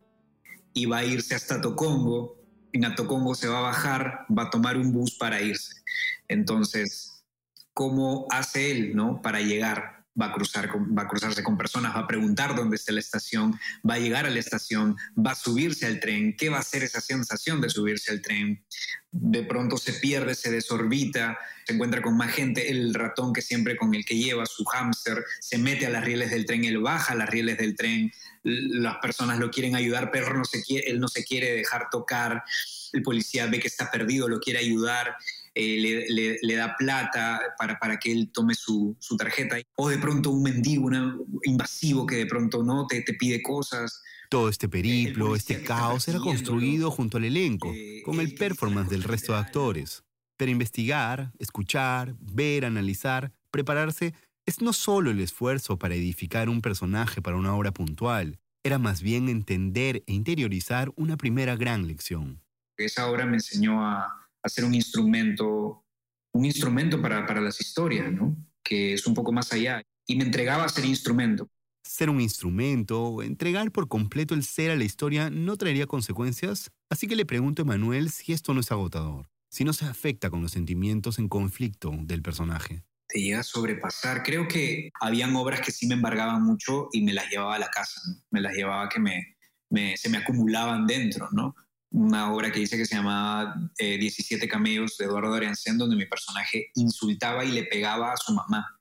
y 0.73 0.87
va 0.87 0.99
a 0.99 1.05
irse 1.05 1.35
hasta 1.35 1.61
Tocongo. 1.61 2.37
En 2.73 2.85
Atocongo 2.85 3.35
se 3.35 3.49
va 3.49 3.59
a 3.59 3.63
bajar, 3.63 4.27
va 4.37 4.45
a 4.45 4.51
tomar 4.51 4.77
un 4.77 4.93
bus 4.93 5.17
para 5.17 5.41
irse. 5.41 5.83
Entonces, 6.29 7.25
¿cómo 7.73 8.27
hace 8.31 8.71
él 8.71 8.97
¿no? 8.97 9.23
para 9.23 9.41
llegar? 9.41 9.98
Va 10.21 10.27
a, 10.27 10.33
cruzar 10.33 10.69
va 10.69 11.03
a 11.03 11.09
cruzarse 11.09 11.43
con 11.43 11.57
personas, 11.57 11.95
va 11.95 12.01
a 12.01 12.07
preguntar 12.07 12.55
dónde 12.55 12.77
está 12.77 12.93
la 12.93 13.01
estación, 13.01 13.59
va 13.89 13.95
a 13.95 13.99
llegar 13.99 14.27
a 14.27 14.31
la 14.31 14.39
estación, 14.39 14.97
va 15.17 15.33
a 15.33 15.35
subirse 15.35 15.87
al 15.87 16.01
tren, 16.01 16.37
qué 16.37 16.49
va 16.49 16.59
a 16.59 16.63
ser 16.63 16.83
esa 16.83 17.01
sensación 17.01 17.61
de 17.61 17.71
subirse 17.71 18.11
al 18.11 18.23
tren. 18.23 18.65
De 19.11 19.43
pronto 19.43 19.77
se 19.79 19.95
pierde, 19.95 20.35
se 20.35 20.51
desorbita, 20.51 21.39
se 21.67 21.75
encuentra 21.75 22.03
con 22.03 22.17
más 22.17 22.33
gente, 22.33 22.71
el 22.71 22.95
ratón 22.95 23.33
que 23.33 23.43
siempre 23.43 23.77
con 23.77 23.95
el 23.95 24.05
que 24.05 24.17
lleva 24.17 24.47
su 24.47 24.65
hámster 24.65 25.25
se 25.41 25.59
mete 25.59 25.87
a 25.87 25.91
las 25.91 26.05
rieles 26.05 26.31
del 26.31 26.47
tren, 26.47 26.65
él 26.65 26.79
baja 26.79 27.13
a 27.13 27.17
las 27.17 27.29
rieles 27.29 27.59
del 27.59 27.77
tren, 27.77 28.13
las 28.43 28.97
personas 28.99 29.39
lo 29.39 29.51
quieren 29.51 29.77
ayudar, 29.77 30.11
pero 30.11 30.35
no 30.35 30.45
se 30.45 30.63
él 30.87 31.01
no 31.01 31.09
se 31.09 31.25
quiere 31.25 31.53
dejar 31.53 31.89
tocar, 31.91 32.43
el 32.93 33.03
policía 33.03 33.47
ve 33.47 33.61
que 33.61 33.69
está 33.69 33.91
perdido, 33.91 34.29
lo 34.29 34.41
quiere 34.41 34.59
ayudar 34.59 35.17
eh, 35.61 36.39
le, 36.41 36.55
da 36.55 36.77
plata 36.77 37.41
para, 37.59 37.81
para 37.81 37.99
que 37.99 38.13
él 38.13 38.31
tome 38.33 38.55
su, 38.55 38.97
su, 39.01 39.17
tarjeta, 39.17 39.57
o 39.75 39.89
de 39.89 39.99
pronto 39.99 40.31
un 40.31 40.45
mendigo, 40.45 40.87
un 40.87 41.27
invasivo 41.43 42.07
que 42.07 42.15
de 42.15 42.27
pronto 42.27 42.63
no 42.63 42.87
te, 42.87 43.03
te 43.03 43.15
pide 43.15 43.43
cosas. 43.43 44.01
Todo 44.31 44.49
este 44.51 44.69
periplo, 44.69 45.35
este 45.35 45.65
caos 45.65 46.07
era 46.07 46.21
construido 46.21 46.93
junto 46.93 47.17
al 47.17 47.25
elenco, 47.25 47.73
eh, 47.75 48.03
con 48.05 48.21
el 48.21 48.35
performance 48.35 48.89
del 48.89 49.03
resto 49.03 49.33
de 49.33 49.39
actores. 49.39 50.05
Pero 50.37 50.53
investigar, 50.53 51.33
escuchar, 51.41 52.15
ver, 52.21 52.65
analizar, 52.65 53.33
prepararse 53.51 54.15
es 54.47 54.63
no 54.63 54.73
solo 54.73 55.11
el 55.11 55.19
esfuerzo 55.19 55.77
para 55.77 55.97
edificar 55.97 56.49
un 56.49 56.61
personaje 56.61 57.21
para 57.21 57.37
una 57.37 57.57
obra 57.57 57.73
puntual, 57.73 58.39
era 58.63 58.79
más 58.79 59.03
bien 59.03 59.29
entender 59.29 60.05
e 60.07 60.13
interiorizar 60.13 60.93
una 60.95 61.17
primera 61.17 61.57
gran 61.57 61.89
lección. 61.89 62.41
Esa 62.79 63.11
obra 63.11 63.27
me 63.27 63.35
enseñó 63.35 63.85
a, 63.85 64.07
hacer 64.43 64.65
un 64.65 64.75
instrumento, 64.75 65.85
un 66.33 66.45
instrumento 66.45 67.03
para, 67.03 67.27
para 67.27 67.41
las 67.41 67.61
historias, 67.61 68.11
¿no? 68.11 68.37
que 68.69 68.93
es 68.93 69.07
un 69.07 69.15
poco 69.15 69.33
más 69.33 69.53
allá. 69.53 69.83
Y 70.07 70.17
me 70.17 70.25
entregaba 70.25 70.65
a 70.65 70.69
ser 70.69 70.85
instrumento. 70.85 71.49
Ser 71.85 72.11
un 72.11 72.21
instrumento, 72.21 73.23
entregar 73.23 73.71
por 73.73 73.89
completo 73.89 74.35
el 74.35 74.45
ser 74.45 74.71
a 74.71 74.77
la 74.77 74.85
historia 74.85 75.31
no 75.31 75.57
traería 75.57 75.87
consecuencias, 75.87 76.71
así 76.91 77.07
que 77.07 77.17
le 77.17 77.25
pregunto 77.25 77.63
a 77.63 77.65
Manuel 77.65 78.11
si 78.11 78.33
esto 78.33 78.53
no 78.53 78.61
es 78.61 78.71
agotador, 78.71 79.29
si 79.51 79.65
no 79.65 79.73
se 79.73 79.87
afecta 79.87 80.29
con 80.29 80.43
los 80.43 80.53
sentimientos 80.53 81.19
en 81.19 81.29
conflicto 81.29 81.93
del 82.03 82.21
personaje. 82.21 82.85
Te 83.09 83.23
llega 83.23 83.41
a 83.41 83.43
sobrepasar. 83.43 84.23
Creo 84.23 84.47
que 84.49 84.91
habían 85.01 85.35
obras 85.35 85.63
que 85.63 85.73
sí 85.73 85.87
me 85.87 85.95
embargaban 85.95 86.43
mucho 86.43 86.89
y 86.93 87.03
me 87.03 87.15
las 87.15 87.31
llevaba 87.31 87.55
a 87.55 87.59
la 87.59 87.71
casa, 87.71 88.01
me 88.31 88.43
las 88.43 88.55
llevaba 88.55 88.89
que 88.91 89.01
me, 89.01 89.37
me, 89.71 89.97
se 89.97 90.11
me 90.11 90.19
acumulaban 90.19 90.87
dentro, 90.87 91.29
¿no? 91.33 91.55
Una 91.91 92.33
obra 92.33 92.53
que 92.53 92.61
dice 92.61 92.77
que 92.77 92.85
se 92.85 92.97
llamaba 92.97 93.55
17 93.79 94.45
eh, 94.45 94.49
camellos 94.49 94.97
de 94.99 95.07
Eduardo 95.07 95.35
Ariancén, 95.35 95.79
donde 95.79 95.97
mi 95.97 96.07
personaje 96.07 96.71
insultaba 96.75 97.45
y 97.45 97.53
le 97.53 97.65
pegaba 97.65 98.13
a 98.13 98.17
su 98.17 98.35
mamá. 98.35 98.79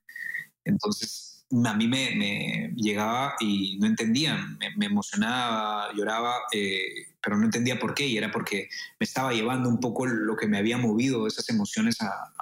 Entonces, 0.65 1.45
a 1.65 1.73
mí 1.73 1.87
me, 1.87 2.73
llegaba 2.75 3.35
y 3.39 3.77
no 3.79 3.87
entendía, 3.87 4.37
me, 4.77 4.85
emocionaba, 4.85 5.93
lloraba, 5.93 6.35
eh, 6.51 7.15
pero 7.21 7.37
no 7.37 7.45
entendía 7.45 7.79
por 7.79 7.93
qué, 7.93 8.05
y 8.07 8.17
era 8.17 8.31
porque 8.31 8.67
me 8.99 9.05
estaba 9.05 9.31
llevando 9.31 9.69
un 9.69 9.79
poco 9.79 10.05
lo 10.05 10.35
que 10.35 10.47
me 10.47 10.57
había 10.57 10.77
movido 10.77 11.27
esas 11.27 11.49
emociones 11.49 11.97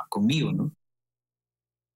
conmigo, 0.10 0.52
¿no? 0.52 0.72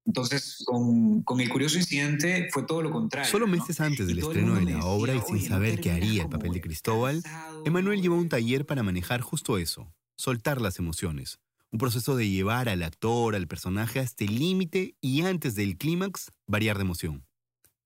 Entonces, 0.06 0.62
con, 0.66 1.22
con, 1.22 1.40
el 1.40 1.48
curioso 1.48 1.76
incidente 1.76 2.48
fue 2.50 2.64
todo 2.64 2.82
lo 2.82 2.90
contrario. 2.90 3.30
Solo 3.30 3.46
meses 3.46 3.80
antes 3.80 4.06
del 4.06 4.18
estreno 4.18 4.54
de 4.54 4.64
la 4.64 4.84
obra 4.84 5.14
y 5.14 5.20
sin 5.20 5.46
saber 5.46 5.80
qué 5.80 5.90
haría 5.90 6.22
el 6.22 6.28
papel 6.28 6.52
de 6.52 6.60
Cristóbal, 6.60 7.22
Emanuel 7.64 8.00
llevó 8.00 8.16
un 8.16 8.28
taller 8.28 8.66
para 8.66 8.82
manejar 8.82 9.20
justo 9.20 9.58
eso, 9.58 9.92
soltar 10.16 10.60
las 10.60 10.78
emociones. 10.78 11.38
Un 11.72 11.78
proceso 11.78 12.16
de 12.16 12.28
llevar 12.28 12.68
al 12.68 12.82
actor, 12.82 13.36
al 13.36 13.46
personaje 13.46 14.00
hasta 14.00 14.24
el 14.24 14.38
límite 14.38 14.96
y 15.00 15.22
antes 15.22 15.54
del 15.54 15.76
clímax, 15.76 16.32
variar 16.46 16.76
de 16.76 16.82
emoción. 16.82 17.26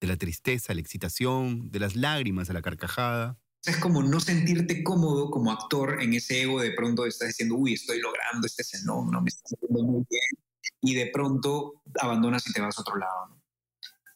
De 0.00 0.06
la 0.06 0.16
tristeza 0.16 0.72
a 0.72 0.74
la 0.74 0.80
excitación, 0.80 1.70
de 1.70 1.80
las 1.80 1.94
lágrimas 1.94 2.48
a 2.48 2.54
la 2.54 2.62
carcajada. 2.62 3.38
Es 3.66 3.76
como 3.78 4.02
no 4.02 4.20
sentirte 4.20 4.82
cómodo 4.82 5.30
como 5.30 5.50
actor 5.50 6.00
en 6.00 6.14
ese 6.14 6.42
ego 6.42 6.60
de 6.60 6.70
pronto 6.72 7.04
estás 7.06 7.28
diciendo, 7.28 7.56
uy, 7.56 7.74
estoy 7.74 8.00
logrando 8.00 8.46
este 8.46 8.62
no 8.84 9.04
me 9.04 9.28
está 9.28 9.42
haciendo 9.44 9.82
muy 9.82 10.04
bien 10.08 10.44
y 10.80 10.94
de 10.94 11.06
pronto 11.06 11.82
abandonas 12.00 12.46
y 12.48 12.52
te 12.52 12.60
vas 12.60 12.78
a 12.78 12.82
otro 12.82 12.96
lado. 12.96 13.40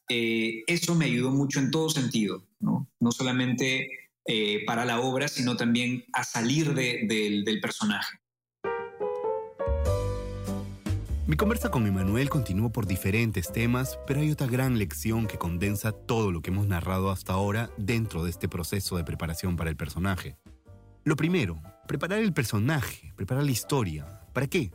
Eh, 0.08 0.62
eso 0.66 0.94
me 0.94 1.04
ayudó 1.04 1.30
mucho 1.30 1.58
en 1.58 1.70
todo 1.70 1.90
sentido, 1.90 2.46
no, 2.60 2.88
no 2.98 3.12
solamente 3.12 3.88
eh, 4.24 4.64
para 4.66 4.84
la 4.84 5.00
obra, 5.00 5.28
sino 5.28 5.56
también 5.56 6.04
a 6.12 6.24
salir 6.24 6.74
del 6.74 7.60
personaje. 7.60 8.18
Mi 11.28 11.36
conversa 11.36 11.70
con 11.70 11.86
Emanuel 11.86 12.30
continuó 12.30 12.72
por 12.72 12.86
diferentes 12.86 13.52
temas, 13.52 13.98
pero 14.06 14.20
hay 14.20 14.30
otra 14.30 14.46
gran 14.46 14.78
lección 14.78 15.26
que 15.26 15.36
condensa 15.36 15.92
todo 15.92 16.32
lo 16.32 16.40
que 16.40 16.48
hemos 16.48 16.66
narrado 16.66 17.10
hasta 17.10 17.34
ahora 17.34 17.68
dentro 17.76 18.24
de 18.24 18.30
este 18.30 18.48
proceso 18.48 18.96
de 18.96 19.04
preparación 19.04 19.56
para 19.56 19.68
el 19.68 19.76
personaje. 19.76 20.38
Lo 21.04 21.16
primero, 21.16 21.60
preparar 21.86 22.20
el 22.20 22.32
personaje, 22.32 23.12
preparar 23.14 23.44
la 23.44 23.50
historia. 23.50 24.22
¿Para 24.32 24.46
qué? 24.46 24.72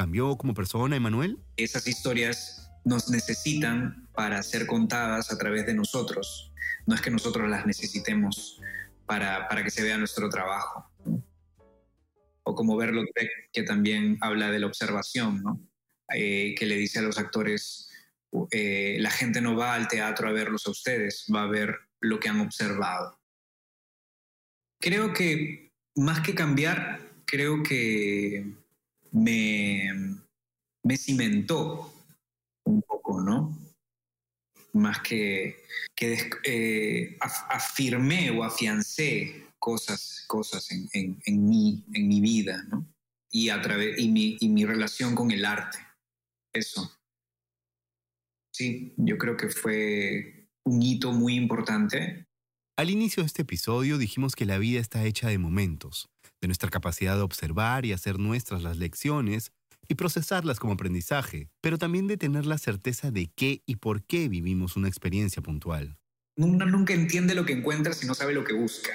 Cambió 0.00 0.34
como 0.38 0.54
persona, 0.54 0.96
Emanuel? 0.96 1.36
Esas 1.58 1.86
historias 1.86 2.70
nos 2.86 3.10
necesitan 3.10 4.08
para 4.14 4.42
ser 4.42 4.66
contadas 4.66 5.30
a 5.30 5.36
través 5.36 5.66
de 5.66 5.74
nosotros. 5.74 6.54
No 6.86 6.94
es 6.94 7.02
que 7.02 7.10
nosotros 7.10 7.50
las 7.50 7.66
necesitemos 7.66 8.62
para, 9.04 9.46
para 9.46 9.62
que 9.62 9.68
se 9.68 9.82
vea 9.82 9.98
nuestro 9.98 10.30
trabajo. 10.30 10.90
O 12.44 12.54
como 12.54 12.78
Berlo 12.78 13.02
que 13.52 13.62
también 13.62 14.16
habla 14.22 14.50
de 14.50 14.60
la 14.60 14.68
observación, 14.68 15.42
¿no? 15.42 15.60
Eh, 16.14 16.54
que 16.58 16.64
le 16.64 16.76
dice 16.76 17.00
a 17.00 17.02
los 17.02 17.18
actores, 17.18 17.90
eh, 18.52 18.96
la 19.00 19.10
gente 19.10 19.42
no 19.42 19.54
va 19.54 19.74
al 19.74 19.86
teatro 19.86 20.30
a 20.30 20.32
verlos 20.32 20.66
a 20.66 20.70
ustedes, 20.70 21.26
va 21.32 21.42
a 21.42 21.46
ver 21.46 21.76
lo 22.00 22.18
que 22.18 22.30
han 22.30 22.40
observado. 22.40 23.20
Creo 24.80 25.12
que 25.12 25.72
más 25.94 26.20
que 26.20 26.34
cambiar, 26.34 27.00
creo 27.26 27.62
que 27.62 28.60
me, 29.12 30.18
me 30.82 30.96
cimentó 30.96 31.92
un 32.64 32.82
poco, 32.82 33.20
¿no? 33.20 33.56
Más 34.72 35.00
que, 35.00 35.64
que 35.94 36.30
eh, 36.44 37.18
afirmé 37.20 38.30
o 38.30 38.44
afiancé 38.44 39.46
cosas, 39.58 40.24
cosas 40.26 40.70
en, 40.70 40.88
en, 40.92 41.20
en, 41.24 41.48
mi, 41.48 42.20
vida, 42.20 42.64
¿no? 42.70 42.86
Y, 43.30 43.48
a 43.48 43.60
través, 43.60 43.98
y, 43.98 44.08
mi, 44.08 44.36
y 44.40 44.48
mi 44.48 44.64
relación 44.64 45.14
con 45.14 45.30
el 45.30 45.44
arte. 45.44 45.78
Eso. 46.52 46.96
Sí, 48.52 48.94
yo 48.96 49.18
creo 49.18 49.36
que 49.36 49.48
fue 49.48 50.48
un 50.64 50.82
hito 50.82 51.12
muy 51.12 51.34
importante. 51.34 52.26
Al 52.76 52.90
inicio 52.90 53.22
de 53.22 53.28
este 53.28 53.42
episodio 53.42 53.98
dijimos 53.98 54.34
que 54.34 54.46
la 54.46 54.58
vida 54.58 54.80
está 54.80 55.04
hecha 55.04 55.28
de 55.28 55.38
momentos, 55.38 56.08
de 56.40 56.48
nuestra 56.48 56.70
capacidad 56.70 57.16
de 57.16 57.22
observar 57.22 57.84
y 57.84 57.92
hacer 57.92 58.18
nuestras 58.18 58.62
las 58.62 58.78
lecciones 58.78 59.52
y 59.88 59.94
procesarlas 59.94 60.60
como 60.60 60.74
aprendizaje, 60.74 61.50
pero 61.60 61.76
también 61.76 62.06
de 62.06 62.16
tener 62.16 62.46
la 62.46 62.58
certeza 62.58 63.10
de 63.10 63.30
qué 63.34 63.62
y 63.66 63.76
por 63.76 64.04
qué 64.04 64.28
vivimos 64.28 64.76
una 64.76 64.88
experiencia 64.88 65.42
puntual. 65.42 65.98
Uno 66.36 66.64
nunca 66.64 66.94
entiende 66.94 67.34
lo 67.34 67.44
que 67.44 67.52
encuentra 67.52 67.92
si 67.92 68.06
no 68.06 68.14
sabe 68.14 68.32
lo 68.32 68.44
que 68.44 68.54
busca. 68.54 68.92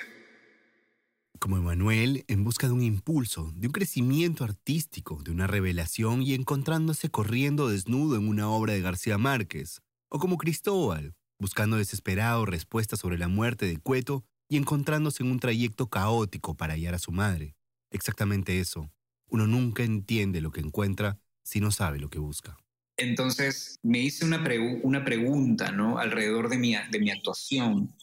Como 1.40 1.58
Emanuel, 1.58 2.24
en 2.28 2.44
busca 2.44 2.68
de 2.68 2.74
un 2.74 2.82
impulso, 2.82 3.52
de 3.56 3.68
un 3.68 3.74
crecimiento 3.74 4.44
artístico, 4.46 5.22
de 5.22 5.32
una 5.32 5.48
revelación 5.48 6.22
y 6.22 6.34
encontrándose 6.34 7.10
corriendo 7.10 7.70
desnudo 7.70 8.16
en 8.16 8.28
una 8.28 8.50
obra 8.50 8.74
de 8.74 8.82
García 8.82 9.18
Márquez. 9.18 9.82
O 10.10 10.18
como 10.18 10.38
Cristóbal, 10.38 11.14
buscando 11.38 11.76
desesperado 11.76 12.46
respuestas 12.46 13.00
sobre 13.00 13.18
la 13.18 13.28
muerte 13.28 13.66
de 13.66 13.78
Cueto 13.78 14.24
y 14.48 14.58
encontrándose 14.58 15.24
en 15.24 15.32
un 15.32 15.40
trayecto 15.40 15.88
caótico 15.88 16.56
para 16.56 16.74
hallar 16.74 16.96
a 16.96 17.00
su 17.00 17.12
madre. 17.12 17.56
Exactamente 17.92 18.60
eso. 18.60 18.92
Uno 19.28 19.48
nunca 19.48 19.84
entiende 19.84 20.42
lo 20.42 20.52
que 20.52 20.62
encuentra 20.62 21.20
si 21.44 21.60
no 21.60 21.72
sabe 21.72 22.00
lo 22.00 22.10
que 22.10 22.20
busca. 22.20 22.58
Entonces 22.98 23.80
me 23.84 24.00
hice 24.00 24.26
una, 24.26 24.44
una 24.84 25.04
pregunta 25.04 25.72
¿no? 25.72 25.98
alrededor 25.98 26.50
de 26.50 26.58
mi, 26.58 26.76
de 26.90 27.00
mi 27.00 27.12
actuación. 27.12 27.94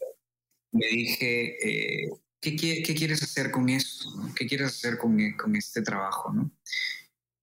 Me 0.72 0.86
dije, 0.86 2.04
eh, 2.04 2.10
¿qué, 2.40 2.56
¿qué, 2.56 2.94
quieres 2.94 3.22
hacer 3.22 3.50
con 3.50 3.68
esto? 3.68 4.08
¿Qué 4.36 4.46
quieres 4.46 4.68
hacer 4.68 4.98
con, 4.98 5.18
con 5.32 5.56
este 5.56 5.82
trabajo? 5.82 6.32
¿no? 6.32 6.50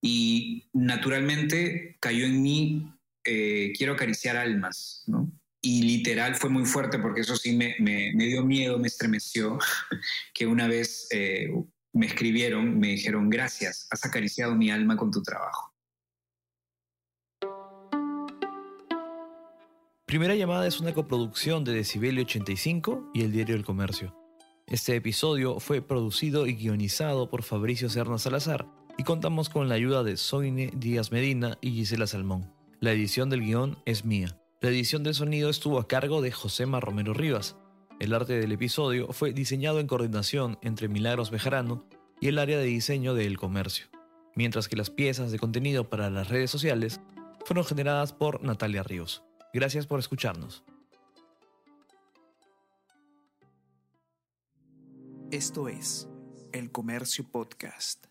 Y 0.02 0.70
naturalmente 0.74 1.98
cayó 2.00 2.26
en 2.26 2.42
mí, 2.42 2.94
eh, 3.24 3.74
quiero 3.78 3.94
acariciar 3.94 4.38
almas. 4.38 5.04
¿no? 5.08 5.32
Y 5.62 5.82
literal 5.84 6.36
fue 6.36 6.50
muy 6.50 6.66
fuerte 6.66 7.00
porque 7.00 7.22
eso 7.22 7.36
sí 7.36 7.56
me, 7.56 7.76
me, 7.80 8.26
dio 8.26 8.44
miedo, 8.44 8.80
me 8.80 8.88
estremeció, 8.88 9.60
que 10.34 10.48
una 10.48 10.68
vez 10.68 11.08
eh, 11.12 11.50
me 11.94 12.06
escribieron, 12.06 12.80
me 12.80 12.90
dijeron, 12.90 13.30
gracias, 13.30 13.88
has 13.92 14.06
acariciado 14.06 14.56
mi 14.56 14.72
alma 14.72 14.96
con 14.96 15.12
tu 15.12 15.22
trabajo. 15.22 15.74
Primera 20.06 20.34
llamada 20.34 20.66
es 20.66 20.80
una 20.80 20.94
coproducción 20.94 21.64
de 21.64 21.74
Decibelio 21.74 22.24
85 22.24 23.12
y 23.14 23.22
el 23.22 23.32
Diario 23.32 23.54
del 23.54 23.64
Comercio. 23.64 24.16
Este 24.66 24.96
episodio 24.96 25.60
fue 25.60 25.82
producido 25.82 26.48
y 26.48 26.56
guionizado 26.56 27.30
por 27.30 27.44
Fabricio 27.44 27.90
Serna 27.90 28.18
Salazar 28.18 28.68
y 28.98 29.04
contamos 29.04 29.50
con 29.50 29.70
la 29.70 29.76
ayuda 29.76 30.04
de 30.04 30.18
Soine 30.18 30.72
Díaz 30.76 31.12
Medina 31.12 31.60
y 31.62 31.72
Gisela 31.72 32.08
Salmón. 32.08 32.52
La 32.80 32.92
edición 32.92 33.30
del 33.30 33.42
guion 33.42 33.78
es 33.86 34.04
mía. 34.04 34.40
La 34.62 34.68
edición 34.68 35.04
del 35.04 35.16
sonido 35.16 35.50
estuvo 35.50 35.80
a 35.80 35.88
cargo 35.88 36.22
de 36.22 36.34
Josema 36.34 36.82
Romero 36.82 37.14
Rivas. 37.14 37.56
El 38.02 38.14
arte 38.14 38.38
del 38.38 38.52
episodio 38.52 39.08
fue 39.14 39.32
diseñado 39.32 39.80
en 39.80 39.88
coordinación 39.88 40.60
entre 40.62 40.90
Milagros 40.90 41.32
Bejarano 41.32 41.86
y 42.20 42.28
el 42.28 42.38
área 42.40 42.58
de 42.58 42.66
diseño 42.66 43.14
de 43.14 43.26
El 43.26 43.38
Comercio, 43.38 43.86
mientras 44.36 44.68
que 44.68 44.76
las 44.76 44.90
piezas 44.90 45.32
de 45.32 45.40
contenido 45.40 45.90
para 45.90 46.10
las 46.10 46.28
redes 46.28 46.52
sociales 46.52 47.00
fueron 47.46 47.64
generadas 47.64 48.12
por 48.12 48.44
Natalia 48.44 48.84
Ríos. 48.84 49.24
Gracias 49.54 49.88
por 49.88 49.98
escucharnos. 49.98 50.66
Esto 55.32 55.70
es 55.70 56.10
El 56.52 56.70
Comercio 56.74 57.24
Podcast. 57.32 58.09